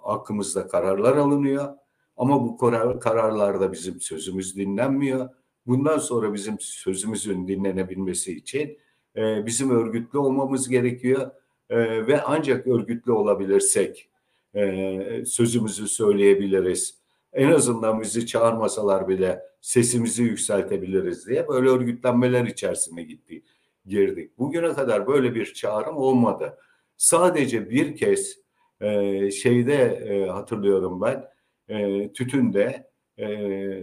hakkımızda 0.03 0.69
kararlar 0.69 1.17
alınıyor 1.17 1.75
ama 2.17 2.43
bu 2.45 2.59
karar, 2.59 3.01
kararlarda 3.01 3.73
bizim 3.73 4.01
sözümüz 4.01 4.57
dinlenmiyor. 4.57 5.29
Bundan 5.67 5.99
sonra 5.99 6.35
bizim 6.35 6.61
sözümüzün 6.61 7.49
dinlenebilmesi 7.49 8.33
için 8.33 8.79
e, 9.17 9.47
bizim 9.47 9.71
örgütlü 9.71 10.19
olmamız 10.19 10.69
gerekiyor 10.69 11.31
e, 11.71 12.07
ve 12.07 12.23
ancak 12.23 12.67
örgütlü 12.67 13.13
olabilirsek 13.13 14.11
e, 14.55 15.25
sözümüzü 15.27 15.89
söyleyebiliriz. 15.89 16.98
En 17.33 17.51
azından 17.51 18.01
bizi 18.01 18.27
çağırmasalar 18.27 19.09
bile 19.09 19.43
sesimizi 19.61 20.23
yükseltebiliriz 20.23 21.27
diye 21.27 21.49
böyle 21.49 21.69
örgütlenmeler 21.69 22.45
içerisine 22.45 23.03
gitti, 23.03 23.43
girdik. 23.87 24.39
Bugüne 24.39 24.73
kadar 24.73 25.07
böyle 25.07 25.35
bir 25.35 25.55
çağrım 25.55 25.97
olmadı. 25.97 26.59
Sadece 26.97 27.71
bir 27.71 27.97
kez 27.97 28.39
e, 28.81 29.31
şeyde 29.31 29.75
e, 29.75 30.27
hatırlıyorum 30.27 31.01
ben 31.01 31.25
e, 31.69 32.09
tütünde 32.13 32.91
e, 33.19 33.27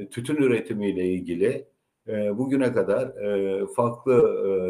tütün 0.10 0.36
üretimiyle 0.36 1.06
ilgili 1.06 1.68
e, 2.08 2.38
bugüne 2.38 2.74
kadar 2.74 3.08
e, 3.08 3.66
farklı 3.68 4.14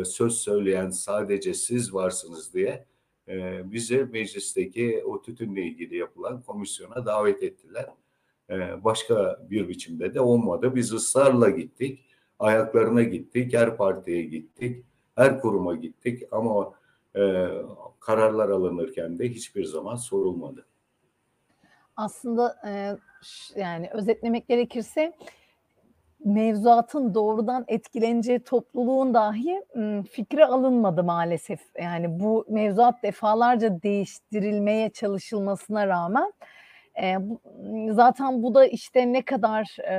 e, 0.01 0.05
söz 0.05 0.33
söyleyen 0.33 0.89
sadece 0.89 1.53
siz 1.53 1.93
varsınız 1.93 2.53
diye 2.53 2.85
e, 3.27 3.61
bizi 3.71 3.97
meclisteki 3.97 5.03
o 5.05 5.21
tütünle 5.21 5.61
ilgili 5.61 5.97
yapılan 5.97 6.41
komisyona 6.41 7.05
davet 7.05 7.43
ettiler. 7.43 7.85
E, 8.49 8.83
başka 8.83 9.39
bir 9.49 9.69
biçimde 9.69 10.13
de 10.13 10.21
olmadı. 10.21 10.75
Biz 10.75 10.93
ısrarla 10.93 11.49
gittik, 11.49 12.05
ayaklarına 12.39 13.03
gittik, 13.03 13.53
her 13.53 13.77
partiye 13.77 14.23
gittik, 14.23 14.85
her 15.15 15.41
kuruma 15.41 15.75
gittik 15.75 16.23
ama 16.31 16.73
e, 17.15 17.47
kararlar 17.99 18.49
alınırken 18.49 19.19
de 19.19 19.29
hiçbir 19.29 19.65
zaman 19.65 19.95
sorulmadı. 19.95 20.65
Aslında 21.95 22.55
e, 22.67 22.97
yani 23.59 23.89
özetlemek 23.93 24.47
gerekirse 24.47 25.13
mevzuatın 26.25 27.13
doğrudan 27.13 27.65
etkileneceği 27.67 28.39
topluluğun 28.39 29.13
dahi 29.13 29.61
fikri 30.11 30.45
alınmadı 30.45 31.03
maalesef. 31.03 31.59
Yani 31.81 32.19
bu 32.19 32.45
mevzuat 32.49 33.03
defalarca 33.03 33.81
değiştirilmeye 33.81 34.89
çalışılmasına 34.89 35.87
rağmen 35.87 36.33
e, 37.03 37.15
bu, 37.19 37.39
zaten 37.93 38.43
bu 38.43 38.55
da 38.55 38.65
işte 38.65 39.13
ne 39.13 39.21
kadar 39.21 39.77
e, 39.79 39.93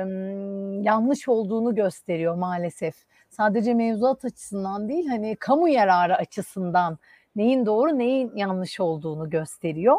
yanlış 0.83 1.27
olduğunu 1.27 1.75
gösteriyor 1.75 2.35
maalesef. 2.35 2.95
Sadece 3.29 3.73
mevzuat 3.73 4.25
açısından 4.25 4.89
değil 4.89 5.07
hani 5.07 5.35
kamu 5.35 5.69
yararı 5.69 6.15
açısından 6.15 6.97
neyin 7.35 7.65
doğru 7.65 7.97
neyin 7.97 8.31
yanlış 8.35 8.79
olduğunu 8.79 9.29
gösteriyor. 9.29 9.97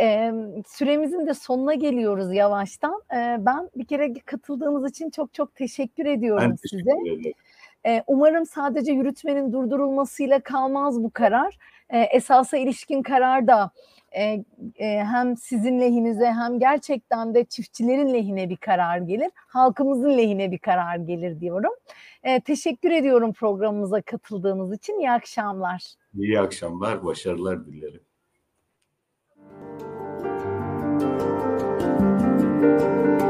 E, 0.00 0.32
süremizin 0.66 1.26
de 1.26 1.34
sonuna 1.34 1.74
geliyoruz 1.74 2.32
yavaştan. 2.34 3.02
E, 3.12 3.36
ben 3.38 3.70
bir 3.76 3.84
kere 3.84 4.14
katıldığınız 4.14 4.90
için 4.90 5.10
çok 5.10 5.34
çok 5.34 5.54
teşekkür 5.54 6.06
ediyorum 6.06 6.50
ben 6.50 6.68
size. 6.68 6.90
Teşekkür 7.04 7.49
e, 7.86 8.02
umarım 8.06 8.46
sadece 8.46 8.92
yürütmenin 8.92 9.52
durdurulmasıyla 9.52 10.40
kalmaz 10.40 11.02
bu 11.02 11.10
karar. 11.10 11.58
E, 11.90 12.00
esasa 12.00 12.56
ilişkin 12.56 13.02
karar 13.02 13.46
da 13.46 13.70
e, 14.12 14.44
e, 14.76 15.04
hem 15.04 15.36
sizin 15.36 15.80
lehinize 15.80 16.26
hem 16.26 16.58
gerçekten 16.58 17.34
de 17.34 17.44
çiftçilerin 17.44 18.14
lehine 18.14 18.50
bir 18.50 18.56
karar 18.56 18.98
gelir. 18.98 19.30
Halkımızın 19.34 20.18
lehine 20.18 20.50
bir 20.50 20.58
karar 20.58 20.96
gelir 20.96 21.40
diyorum. 21.40 21.72
E, 22.22 22.40
teşekkür 22.40 22.90
ediyorum 22.90 23.32
programımıza 23.32 24.02
katıldığınız 24.02 24.72
için. 24.72 24.98
İyi 24.98 25.10
akşamlar. 25.10 25.94
İyi 26.14 26.40
akşamlar, 26.40 27.04
başarılar 27.04 27.66
dilerim. 27.66 28.00
Thank 32.60 33.22
you. 33.22 33.29